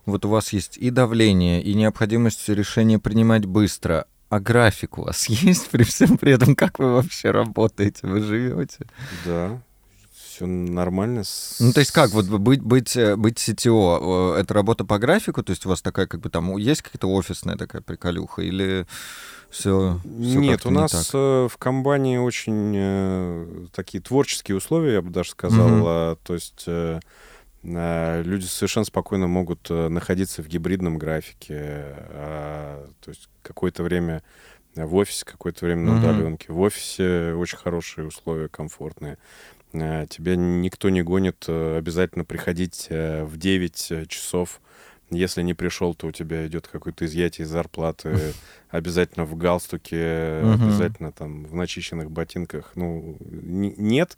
Вот 0.05 0.25
у 0.25 0.29
вас 0.29 0.53
есть 0.53 0.77
и 0.79 0.91
давление, 0.91 1.63
и 1.63 1.75
необходимость 1.75 2.49
решения 2.49 2.99
принимать 2.99 3.47
быстро. 3.47 4.07
А 4.29 4.41
график 4.41 4.99
у 4.99 5.03
вас 5.03 5.27
есть 5.29 5.69
при 5.69 5.85
всем 5.85 6.19
при 6.19 6.33
этом? 6.33 6.57
Как 6.57 6.79
вы 6.79 6.93
вообще 6.95 7.31
работаете? 7.31 8.07
Вы 8.07 8.21
живете? 8.21 8.87
Да, 9.25 9.61
все 10.15 10.47
нормально. 10.47 11.23
Ну, 11.61 11.73
то 11.73 11.81
есть 11.81 11.93
как, 11.93 12.11
вот 12.13 12.27
быть, 12.27 12.63
быть, 12.63 12.97
э, 12.97 13.17
быть 13.17 13.37
CTO, 13.37 14.37
э, 14.37 14.41
это 14.41 14.55
работа 14.55 14.85
по 14.85 14.99
графику, 14.99 15.43
то 15.43 15.51
есть 15.51 15.67
у 15.67 15.69
вас 15.69 15.83
такая, 15.83 16.07
как 16.07 16.21
бы 16.21 16.31
там, 16.31 16.57
есть 16.57 16.83
какая-то 16.83 17.09
офисная 17.09 17.57
такая 17.57 17.83
приколюха, 17.83 18.43
или 18.43 18.87
все, 19.51 20.01
Нет, 20.05 20.65
у 20.65 20.71
нас 20.71 21.11
э, 21.13 21.49
в 21.51 21.59
комбане 21.59 22.23
очень 22.23 22.73
э, 22.75 23.67
такие 23.75 24.03
творческие 24.03 24.57
условия, 24.57 24.95
я 24.95 25.03
бы 25.03 25.11
даже 25.11 25.31
сказал. 25.31 25.83
А, 25.87 26.17
То 26.23 26.33
есть 26.33 26.65
э, 26.67 27.01
люди 27.65 28.45
совершенно 28.45 28.85
спокойно 28.85 29.27
могут 29.29 29.71
э, 29.71 29.89
находиться 29.89 30.43
в 30.43 30.49
гибридном 30.49 30.99
графике. 30.99 31.55
а, 31.59 32.89
То 33.01 33.11
есть 33.11 33.29
какое-то 33.43 33.83
время 33.83 34.23
в 34.75 34.95
офисе, 34.97 35.25
какое-то 35.25 35.65
время 35.67 35.83
на 35.83 35.93
удаленке. 35.99 36.53
В 36.53 36.61
офисе 36.61 37.35
очень 37.35 37.59
хорошие 37.59 38.07
условия, 38.07 38.49
комфортные. 38.49 39.19
Э, 39.73 40.07
Тебя 40.09 40.35
никто 40.37 40.89
не 40.91 41.03
гонит 41.03 41.45
э, 41.49 41.77
обязательно 41.79 42.25
приходить 42.25 42.87
э, 42.91 43.25
в 43.25 43.37
9 43.37 44.09
часов. 44.09 44.61
Если 45.11 45.43
не 45.43 45.53
пришел, 45.53 45.95
то 45.95 46.07
у 46.07 46.11
тебя 46.13 46.47
идет 46.47 46.67
какое-то 46.69 47.05
изъятие 47.05 47.45
из 47.45 47.51
зарплаты, 47.51 48.17
обязательно 48.71 49.27
в 49.27 49.37
галстуке, 49.37 50.41
обязательно 50.55 51.13
там 51.13 51.45
в 51.45 51.55
начищенных 51.55 52.11
ботинках. 52.11 52.73
Ну, 52.77 53.19
не- 53.21 53.75
нет. 53.77 54.17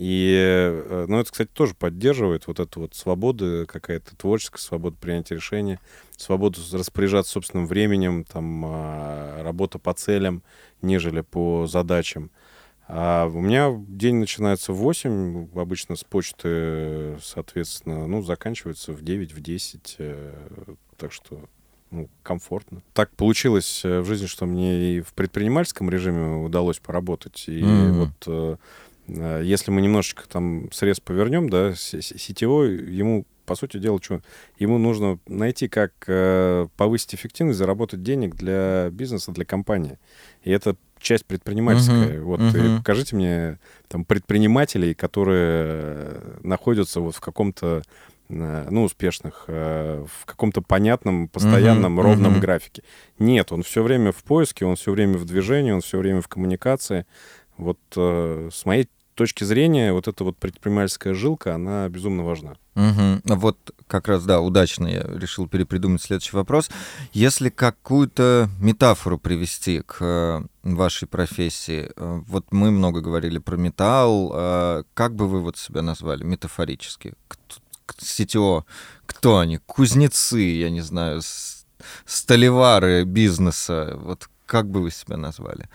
И, 0.00 0.32
э, 0.32 1.06
ну, 1.08 1.18
это, 1.18 1.32
кстати, 1.32 1.50
тоже 1.52 1.74
поддерживает 1.74 2.46
вот 2.46 2.60
эту 2.60 2.82
вот 2.82 2.94
свободу, 2.94 3.66
какая-то 3.66 4.16
творческая 4.16 4.60
свобода 4.60 4.96
принятия 4.96 5.34
решения, 5.34 5.80
свободу 6.16 6.60
распоряжаться 6.72 7.32
собственным 7.32 7.66
временем, 7.66 8.22
там, 8.22 8.62
а, 8.64 9.42
работа 9.42 9.80
по 9.80 9.92
целям, 9.94 10.44
нежели 10.82 11.22
по 11.22 11.66
задачам. 11.66 12.30
А 12.86 13.26
у 13.26 13.40
меня 13.40 13.74
день 13.88 14.14
начинается 14.14 14.72
в 14.72 14.76
8, 14.76 15.48
обычно 15.56 15.96
с 15.96 16.04
почты, 16.04 17.18
соответственно, 17.20 18.06
ну, 18.06 18.22
заканчивается 18.22 18.92
в 18.92 19.02
9, 19.02 19.32
в 19.32 19.40
10. 19.40 19.96
э, 19.98 20.32
Так 20.96 21.10
что 21.10 21.40
ну, 21.90 22.08
комфортно. 22.22 22.82
Так 22.92 23.10
получилось 23.16 23.82
в 23.82 24.04
жизни, 24.04 24.26
что 24.26 24.46
мне 24.46 24.98
и 24.98 25.00
в 25.00 25.12
предпринимательском 25.14 25.90
режиме 25.90 26.44
удалось 26.44 26.78
поработать. 26.78 27.44
И 27.48 27.62
mm-hmm. 27.62 28.12
вот 28.28 28.58
если 29.08 29.70
мы 29.70 29.80
немножечко 29.80 30.28
там 30.28 30.70
срез 30.72 31.00
повернем, 31.00 31.48
да, 31.48 31.74
сетевой, 31.74 32.76
ему 32.92 33.24
по 33.48 33.54
сути 33.54 33.78
дела, 33.78 33.98
что 34.00 34.20
ему 34.58 34.78
нужно 34.78 35.18
найти, 35.26 35.68
как 35.68 35.92
э, 36.06 36.66
повысить 36.76 37.14
эффективность, 37.14 37.58
заработать 37.58 38.02
денег 38.02 38.36
для 38.36 38.90
бизнеса, 38.92 39.32
для 39.32 39.46
компании. 39.46 39.98
И 40.42 40.50
это 40.50 40.76
часть 41.00 41.24
предпринимательская. 41.24 42.18
Uh-huh, 42.18 42.22
вот 42.22 42.40
uh-huh. 42.40 42.78
Покажите 42.78 43.16
мне 43.16 43.58
там 43.88 44.04
предпринимателей, 44.04 44.92
которые 44.92 46.20
находятся 46.42 47.00
вот 47.00 47.16
в 47.16 47.20
каком-то 47.20 47.82
э, 48.28 48.68
ну, 48.70 48.84
успешных, 48.84 49.44
э, 49.48 50.04
в 50.06 50.26
каком-то 50.26 50.60
понятном, 50.60 51.28
постоянном, 51.28 51.98
uh-huh, 51.98 52.02
ровном 52.02 52.34
uh-huh. 52.34 52.40
графике. 52.40 52.82
Нет, 53.18 53.50
он 53.50 53.62
все 53.62 53.82
время 53.82 54.12
в 54.12 54.22
поиске, 54.24 54.66
он 54.66 54.76
все 54.76 54.92
время 54.92 55.16
в 55.16 55.24
движении, 55.24 55.70
он 55.70 55.80
все 55.80 55.96
время 55.98 56.20
в 56.20 56.28
коммуникации. 56.28 57.06
Вот 57.56 57.78
э, 57.96 58.50
с 58.52 58.66
моей 58.66 58.88
точки 59.18 59.42
зрения, 59.42 59.92
вот 59.92 60.06
эта 60.06 60.22
вот 60.22 60.38
предпринимательская 60.38 61.12
жилка, 61.12 61.54
она 61.56 61.88
безумно 61.88 62.22
важна. 62.22 62.54
Угу. 62.76 63.34
Вот 63.36 63.74
как 63.88 64.06
раз, 64.06 64.24
да, 64.24 64.40
удачно 64.40 64.86
я 64.86 65.02
решил 65.02 65.48
перепридумать 65.48 66.00
следующий 66.00 66.36
вопрос. 66.36 66.70
Если 67.12 67.48
какую-то 67.48 68.48
метафору 68.60 69.18
привести 69.18 69.80
к 69.80 69.96
э, 70.00 70.42
вашей 70.62 71.08
профессии, 71.08 71.90
э, 71.96 72.20
вот 72.28 72.52
мы 72.52 72.70
много 72.70 73.00
говорили 73.00 73.38
про 73.38 73.56
металл, 73.56 74.32
э, 74.32 74.84
как 74.94 75.16
бы 75.16 75.26
вы 75.26 75.40
вот 75.40 75.56
себя 75.56 75.82
назвали 75.82 76.22
метафорически? 76.22 77.14
CTO, 77.88 78.64
кто 79.06 79.38
они? 79.38 79.58
Кузнецы, 79.58 80.40
я 80.40 80.70
не 80.70 80.82
знаю, 80.82 81.22
столевары 82.06 83.02
бизнеса, 83.02 83.98
вот 84.00 84.30
как 84.46 84.70
бы 84.70 84.80
вы 84.80 84.92
себя 84.92 85.16
назвали? 85.16 85.68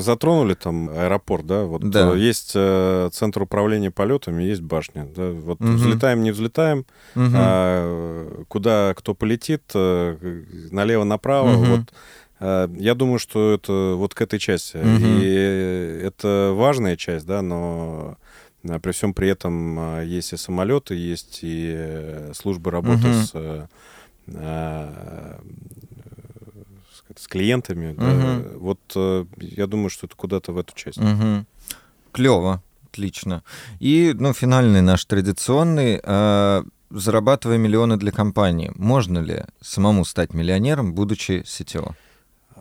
Затронули 0.00 0.54
там 0.54 0.88
аэропорт, 0.90 1.46
да? 1.46 1.64
Вот 1.64 1.88
да. 1.88 2.14
Э, 2.14 2.18
есть 2.18 2.52
э, 2.54 3.10
центр 3.12 3.42
управления 3.42 3.90
полетами, 3.90 4.42
есть 4.42 4.62
башня. 4.62 5.06
Да? 5.14 5.30
Вот 5.30 5.60
угу. 5.60 5.72
взлетаем, 5.72 6.22
не 6.22 6.30
взлетаем, 6.30 6.80
угу. 7.14 7.30
а, 7.34 8.44
куда 8.48 8.94
кто 8.96 9.14
полетит, 9.14 9.62
э, 9.74 10.16
налево-направо. 10.70 11.56
Угу. 11.56 11.64
Вот 11.64 11.80
я 12.78 12.94
думаю, 12.94 13.18
что 13.18 13.52
это 13.52 13.96
вот 13.96 14.14
к 14.14 14.22
этой 14.22 14.38
части. 14.38 14.78
Угу. 14.78 15.20
И 15.20 16.00
это 16.06 16.52
важная 16.54 16.96
часть, 16.96 17.26
да, 17.26 17.42
но 17.42 18.16
при 18.62 18.92
всем 18.92 19.12
при 19.12 19.28
этом 19.28 20.02
есть 20.02 20.32
и 20.32 20.38
самолеты, 20.38 20.94
есть 20.94 21.40
и 21.42 22.30
службы 22.32 22.70
работы 22.70 23.08
угу. 23.08 23.14
с 23.14 23.68
с 27.20 27.28
клиентами. 27.28 27.92
Угу. 27.92 28.00
Да. 28.00 28.42
Вот 28.56 28.80
э, 28.96 29.26
я 29.36 29.66
думаю, 29.66 29.90
что 29.90 30.06
это 30.06 30.16
куда-то 30.16 30.52
в 30.52 30.58
эту 30.58 30.74
часть. 30.74 30.98
Угу. 30.98 31.44
Клево, 32.12 32.62
отлично. 32.86 33.42
И, 33.78 34.14
ну, 34.18 34.32
финальный 34.32 34.80
наш 34.80 35.04
традиционный. 35.04 36.00
Э, 36.02 36.62
зарабатывая 36.90 37.58
миллионы 37.58 37.96
для 37.98 38.10
компании, 38.10 38.72
можно 38.74 39.18
ли 39.18 39.44
самому 39.60 40.04
стать 40.04 40.34
миллионером, 40.34 40.94
будучи 40.94 41.44
CTO? 41.44 41.92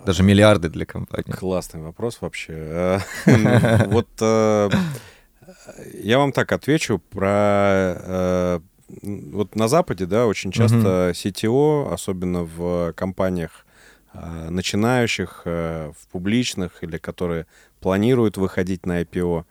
Даже 0.06 0.24
миллиарды 0.24 0.70
для 0.70 0.86
компании. 0.86 1.32
Классный 1.32 1.82
вопрос 1.82 2.20
вообще. 2.22 2.54
Э, 2.54 3.00
вот 3.88 4.10
э, 4.20 4.70
я 6.04 6.20
вам 6.20 6.32
так 6.32 6.52
отвечу 6.52 7.00
про 7.00 8.60
вот 9.04 9.56
на 9.56 9.68
Западе, 9.68 10.08
да, 10.08 10.26
очень 10.26 10.52
часто 10.52 11.12
CTO, 11.12 11.94
особенно 11.94 12.44
в 12.44 12.92
компаниях 12.94 13.66
начинающих 14.14 15.44
э, 15.46 15.92
в 15.98 16.08
публичных 16.08 16.84
или 16.84 16.98
которые 16.98 17.46
планируют 17.80 18.38
выходить 18.38 18.86
на 18.86 19.02
IPO. 19.02 19.46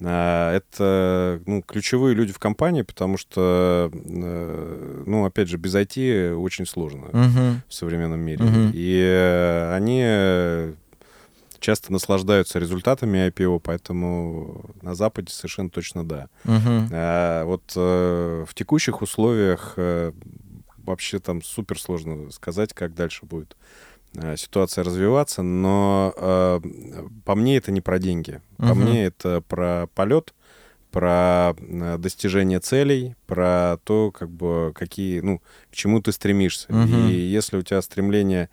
Э, 0.00 0.50
это 0.54 1.42
ну, 1.46 1.62
ключевые 1.62 2.14
люди 2.14 2.32
в 2.32 2.38
компании, 2.38 2.82
потому 2.82 3.16
что, 3.16 3.90
ну, 3.92 5.24
опять 5.24 5.48
же, 5.48 5.56
без 5.56 5.74
IT 5.74 6.34
очень 6.34 6.66
сложно 6.66 7.06
uh-huh. 7.06 7.54
в 7.68 7.74
современном 7.74 8.20
мире. 8.20 8.44
Uh-huh. 8.44 8.70
И 8.72 9.72
они 9.72 10.74
часто 11.58 11.92
наслаждаются 11.92 12.58
результатами 12.58 13.28
IPO, 13.28 13.60
поэтому 13.60 14.64
на 14.82 14.94
Западе 14.94 15.32
совершенно 15.32 15.70
точно 15.70 16.06
да. 16.06 16.28
Uh-huh. 16.44 16.88
А 16.92 17.44
вот 17.44 17.74
в 17.74 18.54
текущих 18.54 19.02
условиях 19.02 19.76
вообще 20.76 21.18
там 21.18 21.42
супер 21.42 21.80
сложно 21.80 22.30
сказать, 22.30 22.74
как 22.74 22.94
дальше 22.94 23.24
будет 23.24 23.56
Э, 23.56 23.93
ситуация 24.36 24.84
развиваться, 24.84 25.42
но 25.42 26.12
э, 26.16 26.60
по 27.24 27.34
мне 27.34 27.56
это 27.56 27.72
не 27.72 27.80
про 27.80 27.98
деньги. 27.98 28.40
По 28.58 28.66
угу. 28.66 28.74
мне 28.74 29.06
это 29.06 29.42
про 29.48 29.88
полет, 29.94 30.34
про 30.94 31.56
э, 31.58 31.98
достижение 31.98 32.60
целей, 32.60 33.16
про 33.26 33.78
то, 33.82 34.12
как 34.12 34.30
бы 34.30 34.72
какие, 34.74 35.18
ну, 35.20 35.40
к 35.72 35.74
чему 35.74 36.00
ты 36.00 36.12
стремишься. 36.12 36.68
Угу. 36.68 37.08
И 37.08 37.14
если 37.14 37.56
у 37.56 37.62
тебя 37.62 37.82
стремление 37.82 38.48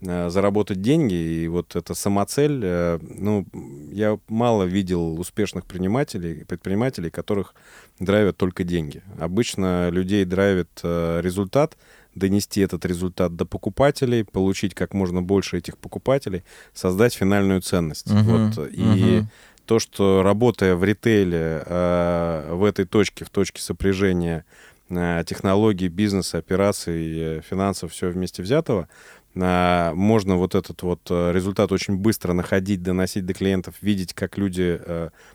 э, 0.00 0.30
заработать 0.30 0.80
деньги, 0.80 1.14
и 1.14 1.48
вот 1.48 1.74
эта 1.74 1.94
самоцель, 1.94 2.60
э, 2.62 3.00
ну, 3.02 3.44
я 3.90 4.20
мало 4.28 4.62
видел 4.62 5.18
успешных 5.18 5.66
предпринимателей, 5.66 6.44
предпринимателей, 6.44 7.10
которых 7.10 7.54
драйвят 7.98 8.36
только 8.36 8.62
деньги. 8.62 9.02
Обычно 9.18 9.88
людей 9.90 10.24
драйвит 10.24 10.70
э, 10.84 11.20
результат, 11.20 11.76
донести 12.14 12.60
этот 12.60 12.84
результат 12.84 13.36
до 13.36 13.44
покупателей, 13.44 14.24
получить 14.24 14.74
как 14.74 14.94
можно 14.94 15.22
больше 15.22 15.58
этих 15.58 15.78
покупателей, 15.78 16.44
создать 16.74 17.14
финальную 17.14 17.60
ценность. 17.60 18.08
Uh-huh, 18.08 18.54
вот. 18.54 18.68
И 18.70 18.80
uh-huh. 18.80 19.24
то, 19.64 19.78
что 19.78 20.22
работая 20.22 20.74
в 20.74 20.84
ритейле 20.84 21.62
э, 21.64 22.52
в 22.52 22.64
этой 22.64 22.84
точке, 22.84 23.24
в 23.24 23.30
точке 23.30 23.62
сопряжения 23.62 24.44
э, 24.88 25.22
технологий, 25.26 25.88
бизнеса, 25.88 26.38
операций, 26.38 27.38
э, 27.38 27.40
финансов, 27.48 27.92
все 27.92 28.08
вместе 28.08 28.42
взятого, 28.42 28.88
можно 29.32 30.34
вот 30.34 30.56
этот 30.56 30.82
вот 30.82 31.08
результат 31.08 31.70
очень 31.70 31.94
быстро 31.96 32.32
находить, 32.32 32.82
доносить 32.82 33.24
до 33.24 33.32
клиентов, 33.32 33.76
видеть, 33.80 34.12
как 34.12 34.36
люди, 34.36 34.80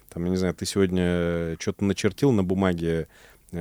там, 0.09 0.25
я 0.25 0.29
не 0.29 0.35
знаю, 0.35 0.53
ты 0.53 0.65
сегодня 0.65 1.55
что-то 1.61 1.85
начертил 1.85 2.33
на 2.33 2.43
бумаге, 2.43 3.07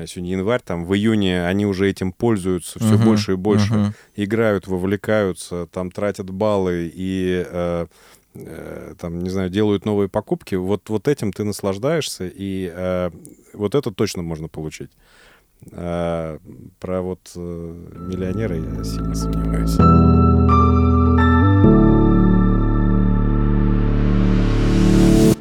сегодня 0.06 0.32
январь, 0.32 0.60
там 0.64 0.84
в 0.84 0.94
июне 0.94 1.46
они 1.46 1.66
уже 1.66 1.88
этим 1.88 2.12
пользуются 2.12 2.78
все 2.78 2.94
uh-huh, 2.94 3.04
больше 3.04 3.32
и 3.32 3.36
больше, 3.36 3.74
uh-huh. 3.74 3.92
играют, 4.16 4.66
вовлекаются, 4.66 5.66
там 5.66 5.90
тратят 5.90 6.30
баллы 6.30 6.90
и 6.94 7.44
э, 7.46 7.86
э, 8.34 8.94
там, 8.98 9.22
не 9.22 9.30
знаю, 9.30 9.50
делают 9.50 9.84
новые 9.84 10.08
покупки. 10.08 10.54
Вот, 10.54 10.88
вот 10.90 11.08
этим 11.08 11.32
ты 11.32 11.44
наслаждаешься, 11.44 12.26
и 12.26 12.70
э, 12.74 13.10
вот 13.52 13.74
это 13.74 13.90
точно 13.90 14.22
можно 14.22 14.48
получить. 14.48 14.90
А 15.72 16.38
про 16.80 17.00
вот 17.00 17.32
э, 17.36 17.38
миллионера 17.40 18.56
я 18.56 18.84
сильно 18.84 19.14
сомневаюсь. 19.14 19.76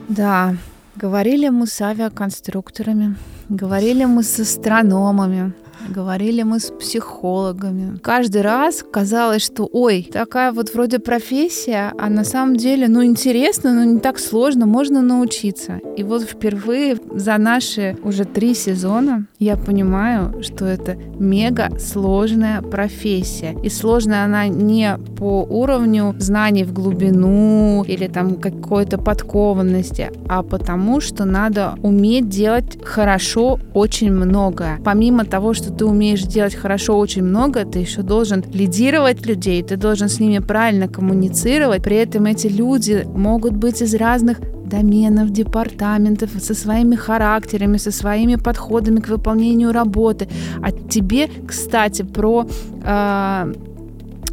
Да, 0.09 0.55
говорили 0.95 1.49
мы 1.49 1.67
с 1.67 1.81
авиаконструкторами, 1.81 3.15
Говорили 3.49 4.05
мы 4.05 4.23
с 4.23 4.39
астрономами, 4.39 5.53
говорили 5.89 6.43
мы 6.43 6.59
с 6.59 6.71
психологами. 6.71 7.97
Каждый 7.99 8.41
раз 8.41 8.83
казалось, 8.89 9.43
что 9.43 9.69
ой, 9.71 10.09
такая 10.11 10.51
вот 10.51 10.73
вроде 10.73 10.99
профессия, 10.99 11.93
а 11.97 12.09
на 12.09 12.23
самом 12.23 12.55
деле, 12.55 12.87
ну, 12.87 13.03
интересно, 13.03 13.73
но 13.73 13.83
не 13.83 13.99
так 13.99 14.19
сложно, 14.19 14.65
можно 14.65 15.01
научиться. 15.01 15.79
И 15.97 16.03
вот 16.03 16.23
впервые 16.23 16.97
за 17.15 17.37
наши 17.37 17.97
уже 18.03 18.25
три 18.25 18.53
сезона 18.53 19.25
я 19.39 19.57
понимаю, 19.57 20.41
что 20.41 20.65
это 20.65 20.95
мега 21.19 21.69
сложная 21.79 22.61
профессия. 22.61 23.55
И 23.63 23.69
сложная 23.69 24.25
она 24.25 24.47
не 24.47 24.97
по 25.17 25.43
уровню 25.43 26.15
знаний 26.19 26.63
в 26.63 26.73
глубину 26.73 27.83
или 27.83 28.07
там 28.07 28.35
какой-то 28.35 28.97
подкованности, 28.97 30.11
а 30.27 30.43
потому 30.43 31.01
что 31.01 31.25
надо 31.25 31.75
уметь 31.81 32.29
делать 32.29 32.77
хорошо 32.83 33.59
очень 33.73 34.11
многое. 34.11 34.79
Помимо 34.83 35.25
того, 35.25 35.53
что 35.63 35.73
ты 35.73 35.85
умеешь 35.85 36.21
делать 36.23 36.55
хорошо 36.55 36.97
очень 36.97 37.23
много, 37.23 37.65
ты 37.65 37.79
еще 37.79 38.01
должен 38.01 38.43
лидировать 38.53 39.25
людей, 39.25 39.63
ты 39.63 39.77
должен 39.77 40.09
с 40.09 40.19
ними 40.19 40.39
правильно 40.39 40.87
коммуницировать. 40.87 41.83
При 41.83 41.95
этом 41.95 42.25
эти 42.25 42.47
люди 42.47 43.07
могут 43.15 43.53
быть 43.53 43.81
из 43.81 43.95
разных 43.95 44.39
доменов, 44.65 45.29
департаментов, 45.29 46.31
со 46.39 46.53
своими 46.53 46.95
характерами, 46.95 47.77
со 47.77 47.91
своими 47.91 48.35
подходами 48.35 48.99
к 48.99 49.09
выполнению 49.09 49.71
работы. 49.71 50.27
А 50.61 50.71
тебе, 50.71 51.29
кстати, 51.47 52.01
про 52.01 52.45
э, 52.83 53.53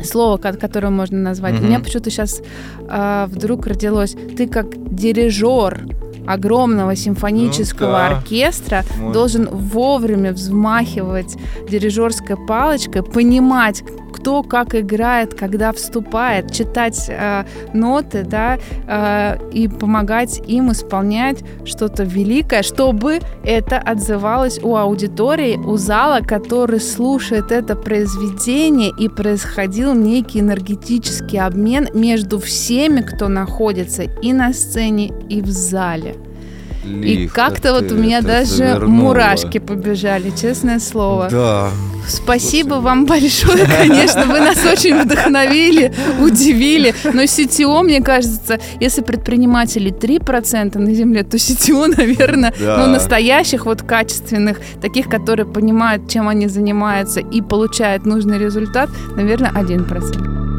слово, 0.03 0.37
которое 0.39 0.91
можно 0.91 1.19
назвать. 1.19 1.55
Mm-hmm. 1.55 1.65
У 1.65 1.67
меня 1.67 1.81
почему-то 1.81 2.11
сейчас 2.11 2.43
э, 2.89 3.27
вдруг 3.29 3.67
родилось. 3.67 4.17
Ты 4.37 4.49
как 4.49 4.95
дирижер 4.95 5.87
огромного 6.27 6.97
симфонического 6.97 7.87
ну, 7.87 7.93
да. 7.93 8.09
оркестра 8.09 8.85
вот. 8.99 9.13
должен 9.13 9.49
вовремя 9.51 10.33
взмахивать 10.33 11.37
дирижерской 11.69 12.37
палочкой, 12.37 13.03
понимать, 13.03 13.83
кто 14.21 14.43
как 14.43 14.75
играет, 14.75 15.35
когда 15.35 15.73
вступает, 15.73 16.53
читать 16.53 17.07
э, 17.09 17.45
ноты, 17.73 18.25
да, 18.25 18.59
э, 18.87 19.39
и 19.53 19.67
помогать 19.69 20.43
им 20.47 20.73
исполнять 20.73 21.39
что-то 21.65 22.05
великое, 22.05 22.63
чтобы 22.63 23.21
это 23.45 23.79
отзывалось 23.79 24.61
у 24.63 24.77
аудитории, 24.77 25.57
у 25.57 25.77
зала, 25.77 26.21
который 26.21 26.81
слушает 26.81 27.51
это 27.51 27.77
произведение, 27.77 28.91
и 28.99 29.09
происходил 29.09 29.95
некий 29.95 30.41
энергетический 30.41 31.41
обмен 31.41 31.89
между 31.95 32.39
всеми, 32.39 33.01
кто 33.01 33.29
находится 33.29 34.03
и 34.03 34.33
на 34.33 34.53
сцене, 34.53 35.13
и 35.29 35.41
в 35.41 35.49
зале. 35.49 36.17
И 36.85 37.29
как-то 37.29 37.75
вот 37.75 37.93
у 37.93 37.95
меня 37.95 38.23
даже 38.23 38.47
завернула. 38.47 38.89
мурашки 38.89 39.59
побежали, 39.59 40.31
честное 40.31 40.79
слово. 40.79 41.29
Да. 41.31 41.71
Спасибо 42.09 42.71
Слушай. 42.71 42.83
вам 42.83 43.07
большое, 43.07 43.67
конечно, 43.79 44.25
вы 44.25 44.41
нас 44.41 44.59
очень 44.65 45.03
вдохновили, 45.03 45.93
удивили. 46.21 46.95
Но 47.05 47.23
CTO, 47.23 47.83
мне 47.83 48.01
кажется, 48.01 48.59
если 48.81 49.03
предприниматели 49.03 49.93
3% 49.93 50.79
на 50.79 50.95
земле, 50.95 51.23
то 51.23 51.37
CTO, 51.37 51.95
наверное, 51.97 52.55
да. 52.59 52.79
ну, 52.79 52.93
настоящих, 52.93 53.67
вот 53.67 53.83
качественных, 53.83 54.61
таких, 54.81 55.09
которые 55.09 55.47
понимают, 55.47 56.09
чем 56.09 56.29
они 56.29 56.49
занимаются 56.49 57.21
и 57.21 57.43
получают 57.43 58.07
нужный 58.07 58.39
результат, 58.39 58.89
наверное, 59.17 59.53
1%. 59.53 60.50